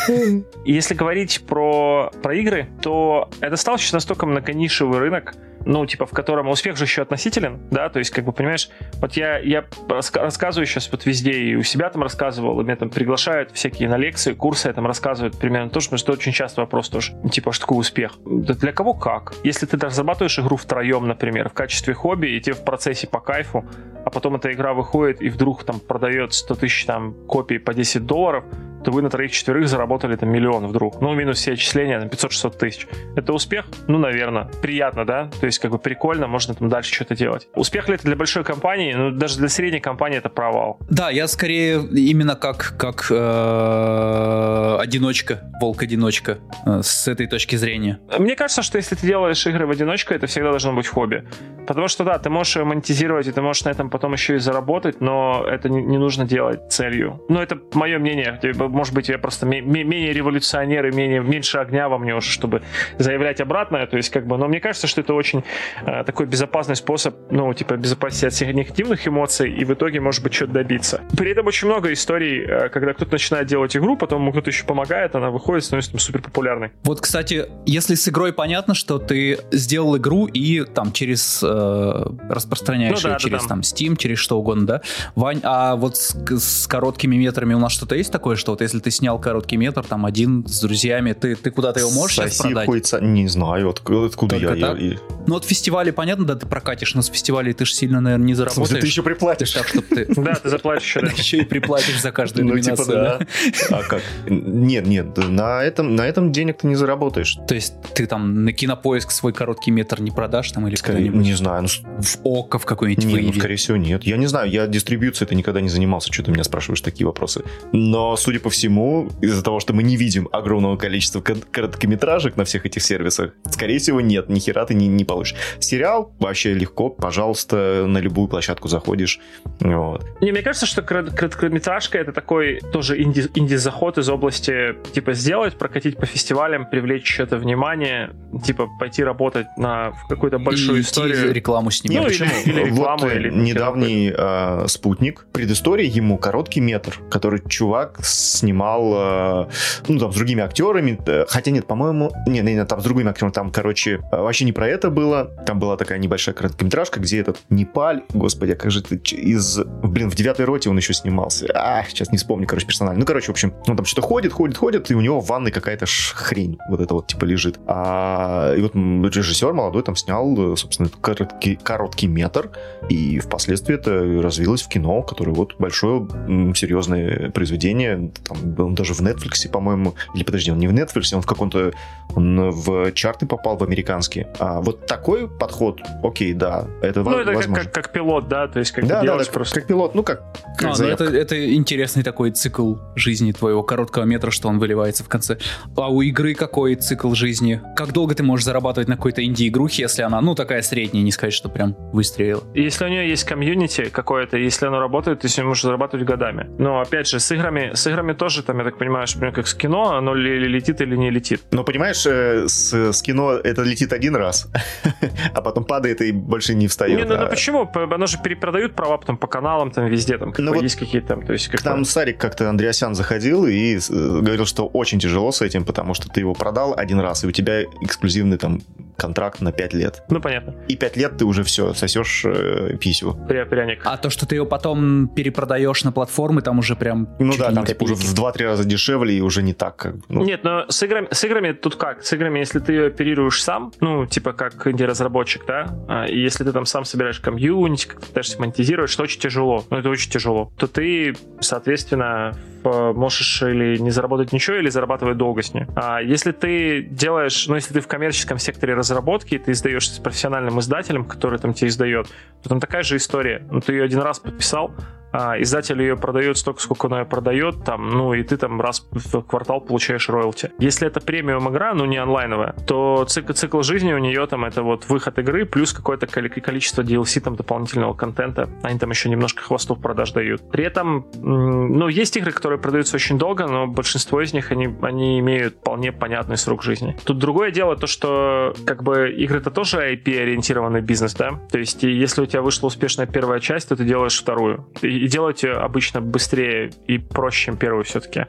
[0.65, 5.35] Если говорить про, про игры, то это стал сейчас настолько многонишевый рынок,
[5.65, 8.69] ну, типа, в котором успех же еще относителен, да, то есть, как бы, понимаешь,
[9.01, 12.89] вот я, я рассказываю сейчас вот везде, и у себя там рассказывал, и меня там
[12.89, 16.89] приглашают всякие на лекции, курсы, я там рассказывают примерно потому что это очень часто вопрос
[16.89, 18.13] тоже, типа, что такое успех?
[18.25, 19.33] Да для кого как?
[19.43, 23.65] Если ты разрабатываешь игру втроем, например, в качестве хобби, и тебе в процессе по кайфу,
[24.05, 28.05] а потом эта игра выходит, и вдруг там продает 100 тысяч там копий по 10
[28.05, 28.43] долларов,
[28.83, 31.01] то вы на троих-четверых заработали там миллион вдруг.
[31.01, 32.87] Ну, минус все отчисления, там 500-600 тысяч.
[33.15, 33.65] Это успех?
[33.87, 34.49] Ну, наверное.
[34.61, 35.29] Приятно, да?
[35.39, 37.47] То есть, как бы прикольно, можно там дальше что-то делать.
[37.55, 38.93] Успех ли это для большой компании?
[38.93, 40.79] Ну, даже для средней компании это провал.
[40.89, 47.99] Да, я скорее именно как, как э, одиночка, волк-одиночка, э, с этой точки зрения.
[48.17, 51.25] Мне кажется, что если ты делаешь игры в одиночку, это всегда должно быть хобби.
[51.67, 55.01] потому что, да, ты можешь монетизировать, и ты можешь на этом потом еще и заработать,
[55.01, 57.23] но это не, не нужно делать целью.
[57.29, 58.39] Ну, это мое мнение.
[58.69, 62.61] Может быть, я просто менее революционер и менее, меньше огня во мне уже, чтобы
[62.97, 63.85] заявлять обратное.
[63.87, 65.43] То есть, как бы, но мне кажется, что это очень
[65.85, 70.23] э, такой безопасный способ, ну, типа, безопасности от всех негативных эмоций, и в итоге, может
[70.23, 71.01] быть, что-то добиться.
[71.17, 74.65] При этом очень много историй, э, когда кто-то начинает делать игру, потом ему кто-то еще
[74.65, 76.71] помогает, она выходит, становится там супер популярной.
[76.83, 82.97] Вот, кстати, если с игрой понятно, что ты сделал игру и там через э, распространяешь
[82.97, 84.81] ну, да, ее через да, там Steam, через что угодно, да?
[85.15, 88.79] Вань, а вот с, с короткими метрами у нас что-то есть такое, что вот если
[88.79, 92.41] ты снял короткий метр, там один с друзьями, ты, ты куда-то его можешь Соси сейчас
[92.41, 92.65] продать?
[92.65, 94.97] Хуйца, не знаю, откуда, откуда я, я, я...
[95.27, 98.33] Ну вот фестивали, понятно, да, ты прокатишь, но с фестивалей ты же сильно, наверное, не
[98.33, 98.67] заработаешь.
[98.67, 99.51] Слушай, ты еще приплатишь.
[99.51, 100.05] Так, чтобы ты...
[100.19, 100.99] Да, ты заплатишь еще.
[101.17, 103.27] Еще и приплатишь за каждую ну, типа, номинацию.
[103.69, 103.77] да.
[103.77, 104.01] А как?
[104.27, 107.37] Нет, нет, на этом, на этом денег ты не заработаешь.
[107.47, 111.33] То есть ты там на кинопоиск свой короткий метр не продашь там или Скорее, Не
[111.33, 111.63] знаю.
[111.63, 114.03] Ну, в ОКО в какой-нибудь Не, ну, скорее всего, нет.
[114.03, 117.43] Я не знаю, я дистрибьюцией это никогда не занимался, что ты меня спрашиваешь такие вопросы.
[117.71, 122.65] Но, судя по всему, из-за того, что мы не видим огромного количества короткометражек на всех
[122.65, 125.35] этих сервисах, скорее всего, нет, ни хера ты не, не получишь.
[125.59, 129.19] Сериал вообще легко, пожалуйста, на любую площадку заходишь.
[129.59, 130.05] Вот.
[130.21, 135.97] Не, мне кажется, что короткометражка это такой тоже инди, инди-заход из области, типа, сделать, прокатить
[135.97, 138.11] по фестивалям, привлечь это внимание,
[138.43, 141.33] типа, пойти работать на какую-то большую и историю.
[141.33, 142.03] рекламу снимать.
[142.03, 142.29] Ну, почему?
[142.45, 147.99] Или, или рекламу, вот или недавний э, спутник, предыстория ему короткий метр, который чувак
[148.39, 149.47] снимал, э,
[149.87, 153.31] ну, там, с другими актерами, э, хотя нет, по-моему, не, не, там с другими актерами,
[153.31, 157.37] там, короче, э, вообще не про это было, там была такая небольшая короткометражка, где этот
[157.49, 161.83] Непаль, господи, а как же ты, из, блин, в девятой роте он еще снимался, а,
[161.87, 164.91] сейчас не вспомню, короче, персонально, ну, короче, в общем, он там что-то ходит, ходит, ходит,
[164.91, 168.73] и у него в ванной какая-то хрень, вот это вот, типа, лежит, а, и вот
[168.75, 172.51] режиссер молодой там снял, собственно, короткий, короткий метр,
[172.89, 176.07] и впоследствии это развилось в кино, которое вот большое
[176.55, 181.21] серьезное произведение, там, он даже в Netflix, по-моему, или подожди, он не в Netflix, он
[181.21, 181.73] в каком-то,
[182.15, 184.31] он в чарты попал, в американские.
[184.39, 188.59] А вот такой подход, окей, да, это Ну, это как, как, как пилот, да, то
[188.59, 189.59] есть как да, да, да, просто...
[189.59, 190.23] как пилот, ну, как,
[190.57, 195.03] как а, ну, это, это интересный такой цикл жизни твоего короткого метра, что он выливается
[195.03, 195.37] в конце.
[195.75, 197.61] А у игры какой цикл жизни?
[197.75, 201.33] Как долго ты можешь зарабатывать на какой-то инди-игрухе, если она, ну, такая средняя, не сказать,
[201.33, 202.43] что прям выстрелила?
[202.53, 206.47] Если у нее есть комьюнити какое-то, если оно работает, то с ним можно зарабатывать годами.
[206.57, 209.53] Но, опять же, с играми, с играми тоже, там, я так понимаю, что, как с
[209.55, 211.41] кино, оно ли летит или не летит.
[211.51, 214.47] Но, понимаешь, э, с, с кино это летит один раз,
[215.33, 216.99] а потом падает и больше не встает.
[216.99, 217.21] Не, ну, а...
[217.23, 217.69] ну почему?
[217.73, 221.25] Оно же перепродают права потом по каналам, там, везде, там, ну, вот есть какие-то там,
[221.25, 221.47] то есть...
[221.47, 225.93] Как там Сарик как-то Андреасян заходил и э, говорил, что очень тяжело с этим, потому
[225.93, 228.61] что ты его продал один раз, и у тебя эксклюзивный там
[228.99, 230.03] контракт на 5 лет.
[230.09, 230.55] Ну, понятно.
[230.67, 233.17] И 5 лет ты уже все, сосешь э, писю.
[233.27, 233.81] Пря пряник.
[233.85, 237.07] А то, что ты его потом перепродаешь на платформы, там уже прям...
[237.17, 239.75] Ну да, там типа уже в 2-3 раза дешевле и уже не так.
[239.75, 240.23] Как, ну.
[240.23, 242.03] Нет, но с играми, с играми тут как?
[242.03, 246.43] С играми, если ты ее оперируешь сам, ну, типа как инди-разработчик, да, а, и если
[246.43, 250.11] ты там сам собираешь комьюнити, как ты пытаешься монетизировать, что очень тяжело, ну, это очень
[250.11, 255.65] тяжело, то ты, соответственно, можешь или не заработать ничего, или зарабатывать долго с ней.
[255.75, 260.59] А если ты делаешь, ну, если ты в коммерческом секторе разработки, ты издаешь с профессиональным
[260.59, 262.07] издателем, который там тебе издает,
[262.43, 263.45] то там такая же история.
[263.51, 264.71] Ну, ты ее один раз подписал,
[265.11, 268.85] а, издатель ее продает столько, сколько он ее продает, там, ну, и ты там раз
[268.91, 270.51] в квартал получаешь роялти.
[270.59, 274.61] Если это премиум игра, ну, не онлайновая, то цикл, цикл жизни у нее там это
[274.61, 278.49] вот выход игры плюс какое-то количество DLC там дополнительного контента.
[278.61, 280.49] Они там еще немножко хвостов продаж дают.
[280.51, 285.19] При этом, ну, есть игры, которые продаются очень долго, но большинство из них, они, они
[285.19, 286.95] имеют вполне понятный срок жизни.
[287.03, 291.39] Тут другое дело то, что как бы игры это тоже IP-ориентированный бизнес, да?
[291.51, 294.67] То есть, если у тебя вышла успешная первая часть, то ты делаешь вторую.
[294.81, 298.25] И и делать ее обычно быстрее и проще, чем первую все-таки.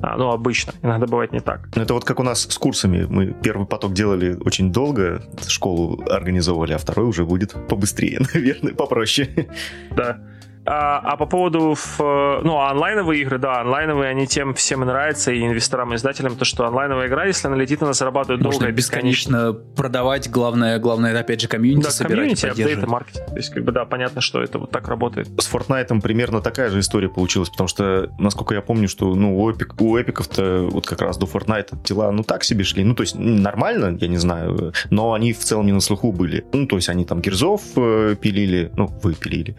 [0.00, 0.72] А, ну, обычно.
[0.82, 1.68] Иногда бывает не так.
[1.74, 3.06] Ну, это вот как у нас с курсами.
[3.08, 9.48] Мы первый поток делали очень долго, школу организовывали, а второй уже будет побыстрее, наверное, попроще.
[9.90, 10.20] Да.
[10.64, 15.44] А, а по поводу в, ну, онлайновые игры, да, онлайновые, они тем всем нравятся, и
[15.44, 19.52] инвесторам, и издателям, то, что онлайновая игра, если она летит, она зарабатывает Можно долго бесконечно
[19.52, 23.26] продавать, главное, главное, опять же, комьюнити да, собирать комьюнити, апдейты, маркетинг.
[23.26, 25.28] То есть, как бы, да, понятно, что это вот так работает.
[25.40, 29.50] С Fortnite примерно такая же история получилась, потому что, насколько я помню, что, ну, у,
[29.50, 33.02] эпик, у эпиков-то вот как раз до Fortnite дела, ну, так себе шли, ну, то
[33.02, 36.44] есть, нормально, я не знаю, но они в целом не на слуху были.
[36.52, 39.56] Ну, то есть, они там Герзов э, пилили, ну, вы пилили,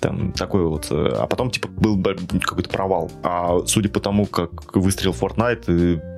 [0.00, 0.88] там такой вот.
[0.90, 2.02] Э, а потом, типа, был
[2.42, 3.10] какой-то провал.
[3.22, 5.64] А судя по тому, как выстрелил Fortnite,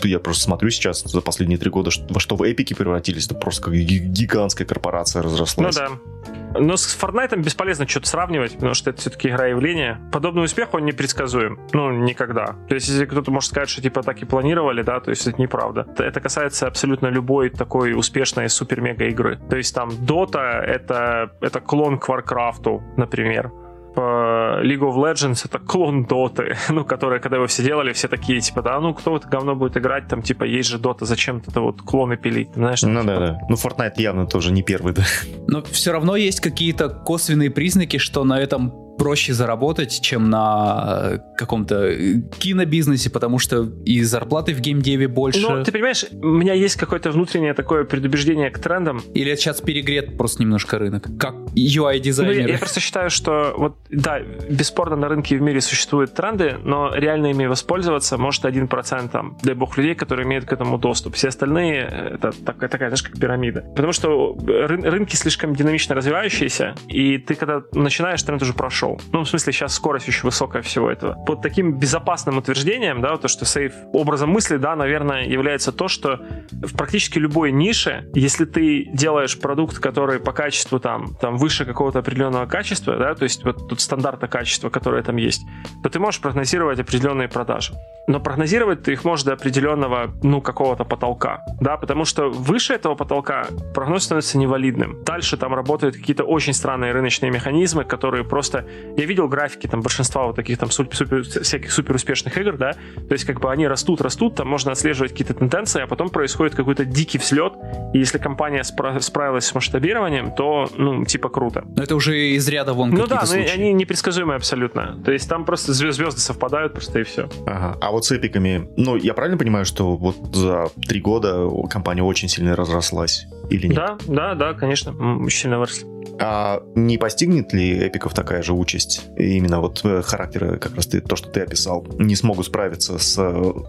[0.02, 3.34] э, я просто смотрю сейчас за последние три года, во что в эпике превратились, это
[3.34, 5.76] просто как гигантская корпорация разрослась.
[5.76, 6.16] Ну да.
[6.58, 10.00] Но с Fortnite бесполезно что-то сравнивать, потому что это все-таки игра явления.
[10.12, 11.58] Подобный успех, он непредсказуем.
[11.72, 12.56] Ну, никогда.
[12.68, 15.40] То есть, если кто-то может сказать, что типа так и планировали, да, то есть это
[15.40, 15.86] неправда.
[15.98, 19.38] Это касается абсолютно любой такой успешной супер-мега игры.
[19.50, 23.52] То есть там Dota это, это клон к Warcraft, например.
[24.00, 28.62] League of Legends это клон Доты, ну, которые, когда его все делали, все такие, типа,
[28.62, 31.60] да, ну, кто в это говно будет играть, там, типа, есть же Дота, зачем это
[31.60, 32.82] вот клоны пилить, знаешь?
[32.82, 33.12] Ну, типа...
[33.12, 33.38] да, да.
[33.48, 35.02] Ну, Fortnite явно тоже не первый, да.
[35.48, 41.18] Но все равно есть какие-то косвенные признаки, что на этом проще заработать, чем на э,
[41.36, 45.40] каком-то э, кинобизнесе, потому что и зарплаты в геймдеве больше.
[45.40, 49.02] Ну, ты понимаешь, у меня есть какое-то внутреннее такое предубеждение к трендам.
[49.14, 51.08] Или это сейчас перегрет просто немножко рынок?
[51.18, 52.34] Как UI-дизайнер?
[52.34, 56.56] Ну, я, я просто считаю, что вот, да, бесспорно на рынке в мире существуют тренды,
[56.62, 61.14] но реально ими воспользоваться может 1% там, дай бог, людей, которые имеют к этому доступ.
[61.14, 63.62] Все остальные э, это такая, такая знаешь, как пирамида.
[63.74, 69.00] Потому что ры- рынки слишком динамично развивающиеся, и ты когда начинаешь, тренд уже прошел прошел.
[69.12, 71.14] Ну, в смысле, сейчас скорость очень высокая всего этого.
[71.24, 76.20] Под таким безопасным утверждением, да, то, что сейф образом мысли, да, наверное, является то, что
[76.50, 81.98] в практически любой нише, если ты делаешь продукт, который по качеству там, там выше какого-то
[82.00, 85.42] определенного качества, да, то есть вот тут стандарта качества, которое там есть,
[85.82, 87.72] то ты можешь прогнозировать определенные продажи.
[88.08, 92.94] Но прогнозировать ты их можешь до определенного, ну, какого-то потолка, да, потому что выше этого
[92.94, 95.02] потолка прогноз становится невалидным.
[95.04, 98.64] Дальше там работают какие-то очень странные рыночные механизмы, которые просто
[98.96, 102.72] я видел графики там большинства вот таких там супер, супер, всяких супер успешных игр, да,
[102.72, 106.54] то есть как бы они растут, растут, там можно отслеживать какие-то тенденции, а потом происходит
[106.54, 107.54] какой-то дикий взлет,
[107.92, 111.64] и если компания спра- справилась с масштабированием, то, ну, типа круто.
[111.76, 115.00] Но это уже из ряда вон Ну да, но они непредсказуемые абсолютно.
[115.04, 117.28] То есть там просто звезды совпадают просто и все.
[117.46, 117.78] Ага.
[117.80, 122.28] А вот с эпиками, ну, я правильно понимаю, что вот за три года компания очень
[122.28, 123.26] сильно разрослась?
[123.50, 123.76] Или нет?
[123.76, 124.94] Да, да, да, конечно,
[125.30, 125.86] сильно выросли.
[126.18, 129.04] А не постигнет ли эпиков такая же участь?
[129.18, 133.14] Именно вот э, характеры, как раз ты, то, что ты описал, не смогут справиться с,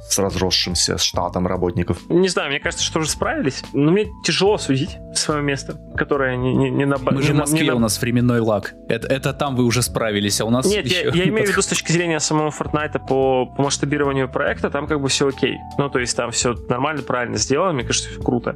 [0.09, 1.99] с разросшимся штатом работников?
[2.09, 3.63] Не знаю, мне кажется, что уже справились.
[3.73, 6.97] Но мне тяжело судить свое место, которое не, не, не на...
[6.97, 8.73] Мы не же в на- Москве, на- у нас временной лаг.
[8.87, 11.17] Это, это там вы уже справились, а у нас Нет, я, еще...
[11.17, 15.01] я имею в виду с точки зрения самого Fortnite по, по масштабированию проекта, там как
[15.01, 15.55] бы все окей.
[15.77, 18.55] Ну, то есть там все нормально, правильно сделано, мне кажется, круто.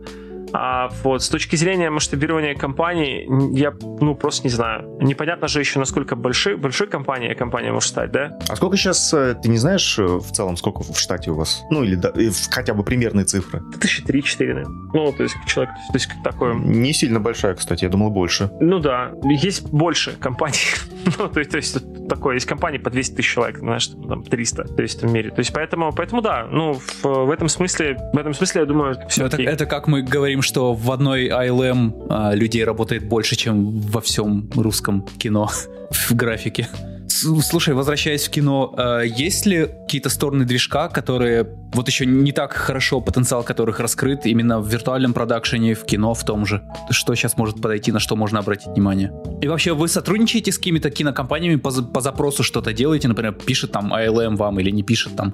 [0.53, 3.27] А вот с точки зрения масштабирования компании,
[3.57, 4.97] я, ну, просто не знаю.
[5.01, 8.37] Непонятно же еще, насколько большой, большой компания компания может стать, да?
[8.49, 11.63] А сколько сейчас, э, ты не знаешь э, в целом, сколько в штате у вас?
[11.69, 13.61] Ну, или да, в- хотя бы примерные цифры?
[13.79, 14.91] Тысячи три-четыре, наверное.
[14.93, 16.53] Ну, то есть человек, то есть такое.
[16.53, 18.51] Не сильно большая, кстати, я думал больше.
[18.59, 20.57] Ну да, есть больше компаний.
[21.17, 21.77] ну, то есть, то есть
[22.09, 25.29] такое, есть компании по 200 тысяч человек, знаешь, там 300, то есть в мире.
[25.31, 28.95] То есть поэтому, поэтому да, ну, в, в этом смысле, в этом смысле, я думаю,
[29.07, 33.35] все Ну, это, это как мы говорим, что в одной ILM а, людей работает больше,
[33.35, 35.49] чем во всем русском кино
[35.91, 36.67] в графике.
[37.07, 42.53] Слушай, возвращаясь в кино, а, есть ли какие-то стороны движка, которые вот еще не так
[42.53, 46.61] хорошо потенциал которых раскрыт именно в виртуальном продакшене, в кино в том же?
[46.89, 49.11] Что сейчас может подойти, на что можно обратить внимание?
[49.41, 53.07] И вообще, вы сотрудничаете с какими-то кинокомпаниями по, по запросу что-то делаете?
[53.07, 55.34] Например, пишет там ILM вам или не пишет там?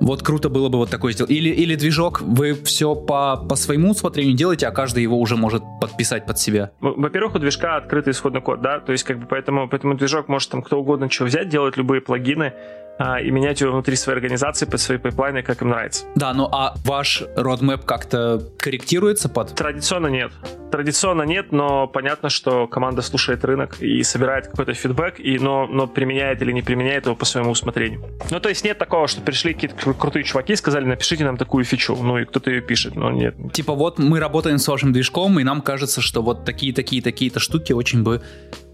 [0.00, 1.30] Вот круто было бы вот такое сделать.
[1.30, 5.62] Или, или движок, вы все по, по своему усмотрению делаете, а каждый его уже может
[5.80, 6.70] подписать под себя.
[6.80, 10.28] Во- Во-первых, у движка открытый исходный код, да, то есть как бы поэтому, поэтому движок
[10.28, 12.52] может там кто угодно что взять, делать любые плагины
[12.98, 16.06] а, и менять его внутри своей организации под свои пайплайны, как им нравится.
[16.14, 19.54] Да, ну а ваш roadmap как-то корректируется под...
[19.54, 20.32] Традиционно нет.
[20.74, 25.86] Традиционно нет, но понятно, что команда слушает рынок и собирает какой-то фидбэк, и, но, но
[25.86, 28.02] применяет или не применяет его по своему усмотрению.
[28.28, 31.36] Ну, то есть нет такого, что пришли какие-то кру- крутые чуваки и сказали, напишите нам
[31.36, 33.36] такую фичу, ну и кто-то ее пишет, но нет.
[33.52, 38.02] Типа вот мы работаем с вашим движком, и нам кажется, что вот такие-такие-такие-то штуки очень
[38.02, 38.20] бы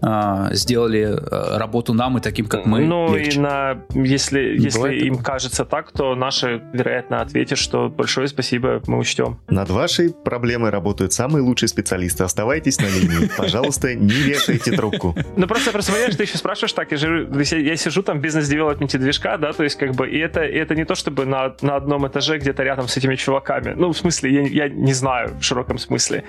[0.01, 2.79] а, сделали а, работу нам и таким, как мы.
[2.83, 3.37] ну легче.
[3.37, 8.81] и на, если, если бывает им кажется так, то наши, вероятно, ответят, что большое спасибо,
[8.87, 9.39] мы учтем.
[9.49, 11.90] Над вашей проблемой работают самые лучшие специалисты.
[12.25, 13.29] Оставайтесь на линии.
[13.37, 15.15] Пожалуйста, не вешайте трубку.
[15.35, 18.97] Ну просто, просто понимаешь, ты еще спрашиваешь так, я, же, я, сижу там в бизнес-девелопменте
[18.97, 21.75] движка, да, то есть как бы, и это, и это не то, чтобы на, на
[21.75, 23.73] одном этаже где-то рядом с этими чуваками.
[23.75, 26.23] Ну, в смысле, я, я не знаю в широком смысле.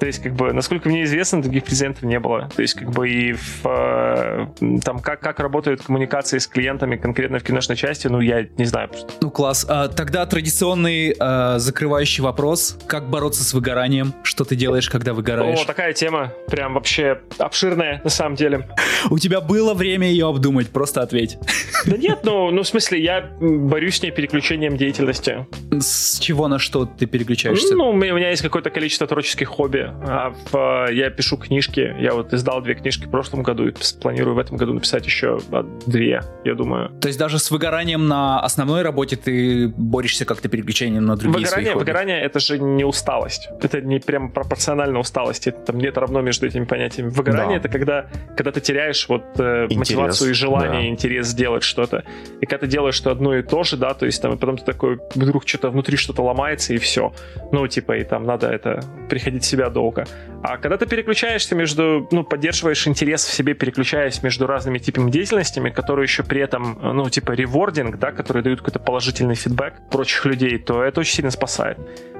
[0.00, 2.50] То есть, как бы, насколько мне известно, других презентов не было.
[2.54, 4.46] То есть, как бы, и в, э,
[4.84, 8.88] там, как, как работают коммуникации с клиентами конкретно в киношной части, ну, я не знаю
[8.88, 9.12] просто.
[9.20, 9.66] Ну класс.
[9.68, 12.78] А, тогда традиционный а, закрывающий вопрос.
[12.86, 14.14] Как бороться с выгоранием?
[14.22, 15.60] Что ты делаешь, когда выгораешь?
[15.60, 18.68] О, такая тема, прям вообще обширная, на самом деле.
[19.10, 21.38] У тебя было время ее обдумать, просто ответь.
[21.86, 25.46] Да нет, ну, ну, в смысле, я борюсь с ней переключением деятельности.
[25.70, 27.74] С чего на что ты переключаешься?
[27.74, 29.90] Ну, у меня, есть какое-то количество творческих хобби.
[30.06, 31.94] А в, я пишу книжки.
[32.00, 35.38] Я вот издал две книжки в прошлом году и планирую в этом году написать еще
[35.86, 36.90] две, я думаю.
[37.00, 41.64] То есть даже с выгоранием на основной работе ты борешься как-то переключением на другие выгорание,
[41.64, 41.84] свои хобби?
[41.84, 43.48] Выгорание— это же не усталость.
[43.62, 45.50] Это не прям пропорционально усталости.
[45.50, 47.10] Это, там нет равно между этими понятиями.
[47.10, 48.06] Выгорание да.— это когда,
[48.36, 50.88] когда ты теряешь вот э, мотивацию и желание, да.
[50.88, 52.04] интерес сделать что-то.
[52.40, 54.56] И когда ты делаешь что одно и то же, да, то есть там, и потом
[54.56, 57.12] ты такой, вдруг что-то внутри что-то ломается, и все.
[57.52, 60.06] Ну, типа, и там надо это, приходить в себя долго.
[60.42, 65.70] А когда ты переключаешься между, ну, поддерживаешь интерес в себе, переключаясь между разными типами деятельностями,
[65.70, 70.58] которые еще при этом, ну, типа, ревординг, да, которые дают какой-то положительный фидбэк прочих людей,
[70.58, 71.78] то это очень сильно спасает.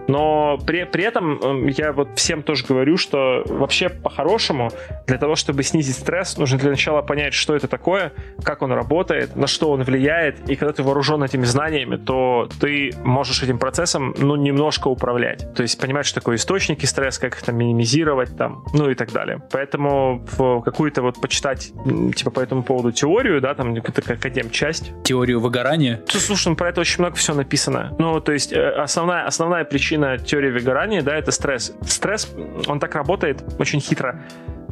[0.08, 4.70] Но при, при этом эм, я вот всем тоже говорю, что вообще по-хорошему
[5.06, 8.12] для того, чтобы снизить стресс, нужно для начала понять, что это такое,
[8.42, 12.92] как он работает, на что он влияет, и когда ты вооружен этими знаниями, то ты
[13.02, 15.52] можешь этим процессом, ну, немножко управлять.
[15.54, 19.12] То есть понимать, что такое источники стресса, как их там минимизировать, там, ну и так
[19.12, 19.40] далее.
[19.50, 20.22] Поэтому
[20.64, 21.72] какую-то вот почитать,
[22.16, 24.92] типа, по этому поводу теорию, да, там, академ часть.
[25.04, 26.02] Теорию выгорания?
[26.06, 27.94] Слушай, ну, про это очень много всего написано.
[27.98, 31.72] Ну, то есть э, основная, основная причина причина теории выгорания, да, это стресс.
[31.86, 32.28] Стресс,
[32.66, 34.20] он так работает очень хитро.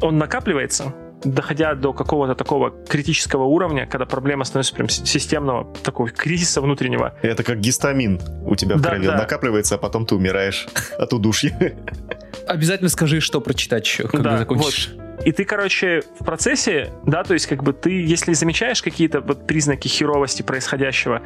[0.01, 0.93] Он накапливается,
[1.23, 7.13] доходя до какого-то такого критического уровня, когда проблема становится прям системного, такого кризиса внутреннего.
[7.21, 9.17] Это как гистамин у тебя в да, крови да.
[9.17, 10.67] накапливается, а потом ты умираешь
[10.97, 11.73] от удушья.
[12.47, 14.91] Обязательно скажи, что прочитать еще, когда да, закончишь.
[14.93, 15.25] Вот.
[15.25, 19.47] И ты, короче, в процессе, да, то есть как бы ты, если замечаешь какие-то вот
[19.47, 21.21] признаки херовости происходящего,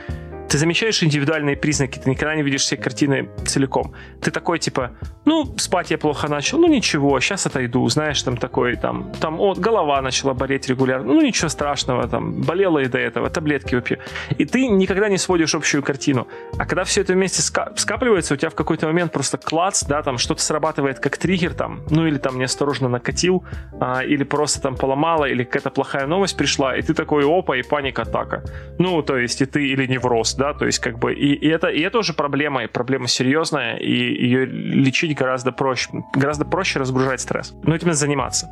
[0.49, 3.94] ты замечаешь индивидуальные признаки, ты никогда не видишь все картины целиком.
[4.22, 4.91] Ты такой, типа,
[5.26, 9.57] ну, спать я плохо начал, ну, ничего, сейчас отойду, знаешь, там такой, там, там, вот,
[9.57, 13.99] голова начала болеть регулярно, ну, ничего страшного, там, болела и до этого, таблетки выпью.
[14.38, 16.28] И ты никогда не сводишь общую картину.
[16.57, 20.18] А когда все это вместе скапливается, у тебя в какой-то момент просто клац, да, там,
[20.18, 23.44] что-то срабатывает как триггер, там, ну, или там неосторожно накатил,
[23.82, 27.64] а, или просто там поломало, или какая-то плохая новость пришла, и ты такой, опа, и
[27.64, 28.44] паника-атака.
[28.80, 31.68] Ну, то есть, и ты, или невроз, да, то есть как бы и, и это
[31.68, 37.22] и это уже проблема, и проблема серьезная, и ее лечить гораздо проще, гораздо проще разгружать
[37.22, 37.53] стресс.
[37.64, 38.49] Но этим надо заниматься.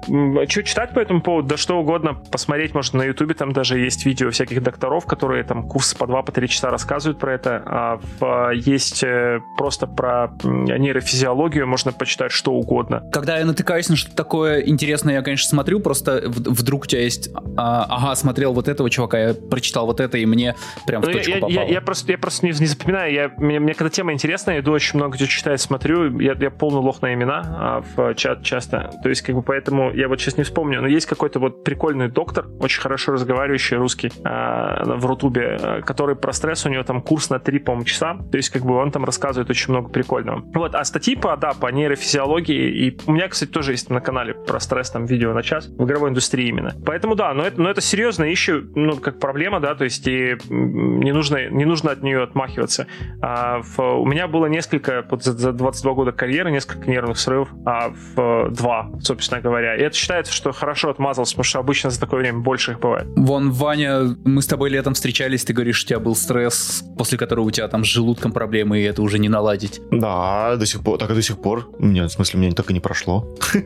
[0.47, 1.49] Что читать по этому поводу?
[1.49, 5.67] Да что угодно посмотреть, может на ютубе там даже есть видео всяких докторов, которые там
[5.67, 10.29] курсы по 2 по 3 часа рассказывают про это, а в, есть э, просто про
[10.43, 13.03] нейрофизиологию, можно почитать что угодно.
[13.11, 17.29] Когда я натыкаюсь на что-то такое интересное, я, конечно, смотрю, просто вдруг у тебя есть,
[17.57, 20.55] а, ага, смотрел вот этого чувака, я прочитал вот это, и мне
[20.85, 21.51] прям в ну, точку я, попало.
[21.51, 23.13] Я, я, я просто, я просто не, не запоминаю.
[23.13, 26.19] Я, мне, мне когда тема интересная, иду очень много где читаю, смотрю.
[26.19, 28.91] Я, я полный лох на имена а, в чат часто.
[29.03, 30.81] То есть, как бы поэтому я вот сейчас не вспомню.
[30.81, 36.15] Но есть какой-то вот прикольный доктор, очень хорошо разговаривающий русский а, в Рутубе, а, который
[36.15, 38.19] про стресс, у него там курс на 3, по часа.
[38.31, 40.43] То есть, как бы он там рассказывает очень много прикольного.
[40.53, 42.87] Вот, а статьи по, да, по нейрофизиологии.
[42.87, 45.83] И у меня, кстати, тоже есть на канале про стресс, там видео на час в
[45.83, 46.73] игровой индустрии именно.
[46.85, 50.37] Поэтому да, но это, но это серьезно ищу, ну, как проблема, да, то есть и
[50.49, 52.87] не нужно, не нужно от нее отмахиваться.
[53.21, 57.49] А, в, у меня было несколько, вот за, за 22 года карьеры, несколько нервных срывов,
[57.65, 59.75] а в два, собственно говоря.
[59.75, 63.07] И это считается, что хорошо отмазался, потому что обычно за такое время больше их бывает.
[63.15, 67.45] Вон, Ваня, мы с тобой летом встречались, ты говоришь, у тебя был стресс, после которого
[67.45, 69.81] у тебя там с желудком проблемы, и это уже не наладить.
[69.91, 71.69] Да, до сих пор, так и до сих пор.
[71.79, 73.35] Нет, в смысле, мне так и не прошло.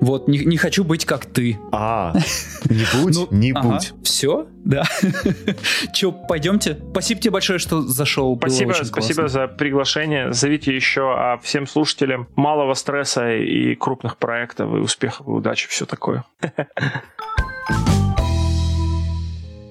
[0.00, 1.58] Вот, не, не хочу быть как ты.
[1.72, 2.14] А,
[2.70, 3.92] не будь, ну, не будь.
[4.02, 4.84] Все, да.
[5.92, 6.78] Че, пойдемте?
[6.92, 8.36] Спасибо тебе большое, что зашел.
[8.36, 10.32] Спасибо, спасибо за приглашение.
[10.32, 15.86] Зовите еще, а всем слушателям малого стресса и крупных проектов, и успехов, и удачи, все
[15.86, 16.24] такое.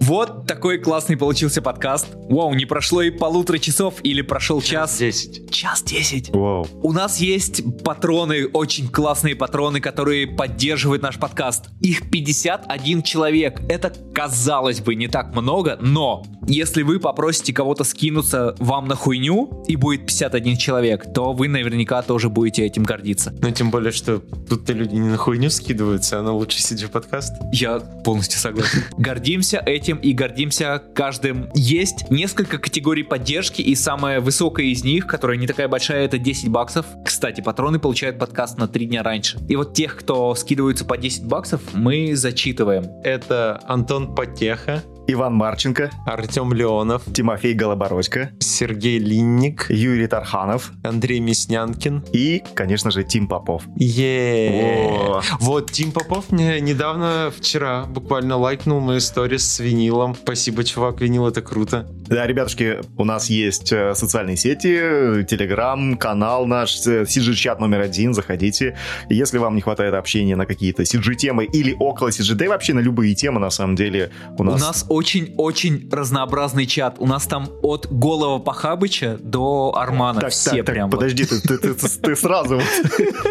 [0.10, 2.07] Вот такой классный получился подкаст.
[2.15, 4.90] Вау, не прошло и полутора часов или прошел час.
[4.90, 5.52] Час десять.
[5.52, 6.30] Час десять.
[6.31, 6.65] Вау.
[6.81, 11.65] У нас есть патроны, очень классные патроны, которые поддерживают наш подкаст.
[11.80, 13.61] Их 51 человек.
[13.69, 19.64] Это, казалось бы, не так много, но если вы попросите кого-то скинуться вам на хуйню,
[19.68, 23.36] и будет 51 человек, то вы наверняка тоже будете этим гордиться.
[23.40, 27.34] Ну, тем более, что тут-то люди не на хуйню скидываются, а на лучший CG-подкаст.
[27.52, 28.84] Я полностью согласен.
[28.98, 31.49] Гордимся этим и гордимся каждым.
[31.53, 36.49] Есть несколько категорий поддержки, и самая высокая из них, которая не такая большая, это 10
[36.49, 36.85] баксов.
[37.05, 39.39] Кстати, патроны получают подкаст на 3 дня раньше.
[39.47, 42.85] И вот тех, кто скидываются по 10 баксов, мы зачитываем.
[43.03, 52.06] Это Антон Потеха, Иван Марченко, Артем Леонов, Тимофей Голобородько, Сергей Линник, Юрий Тарханов, Андрей Мяснянкин
[52.14, 53.64] и, конечно же, Тим Попов.
[53.76, 55.19] Е.
[55.40, 60.14] Вот Тим Попов мне недавно, вчера, буквально лайкнул мою сторис с винилом.
[60.14, 61.88] Спасибо, чувак, винил это круто.
[62.07, 68.77] Да, ребятушки, у нас есть э, социальные сети, телеграм, канал наш, CG-чат номер один, заходите.
[69.10, 72.80] Если вам не хватает общения на какие-то CG-темы или около CG, да и вообще на
[72.80, 74.61] любые темы, на самом деле, у нас...
[74.61, 76.95] У нас очень-очень разнообразный чат.
[76.99, 80.89] У нас там от голого Пахабыча до Армана Так, все так, так, прям.
[80.89, 80.97] вот.
[80.97, 82.59] подожди, ты, ты- ты- ты- сразу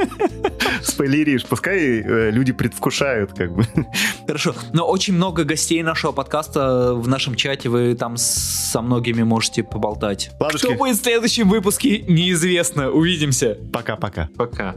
[0.82, 1.44] спойлеришь.
[1.44, 3.64] Пускай э, люди предвкушают, как бы.
[4.26, 4.54] Хорошо.
[4.72, 7.68] Но очень много гостей нашего подкаста в нашем чате.
[7.68, 10.30] Вы там со многими можете поболтать.
[10.40, 10.66] Ладушки.
[10.66, 12.90] Что будет в следующем выпуске, неизвестно.
[12.90, 13.58] Увидимся.
[13.72, 14.28] Пока-пока.
[14.36, 14.74] Пока.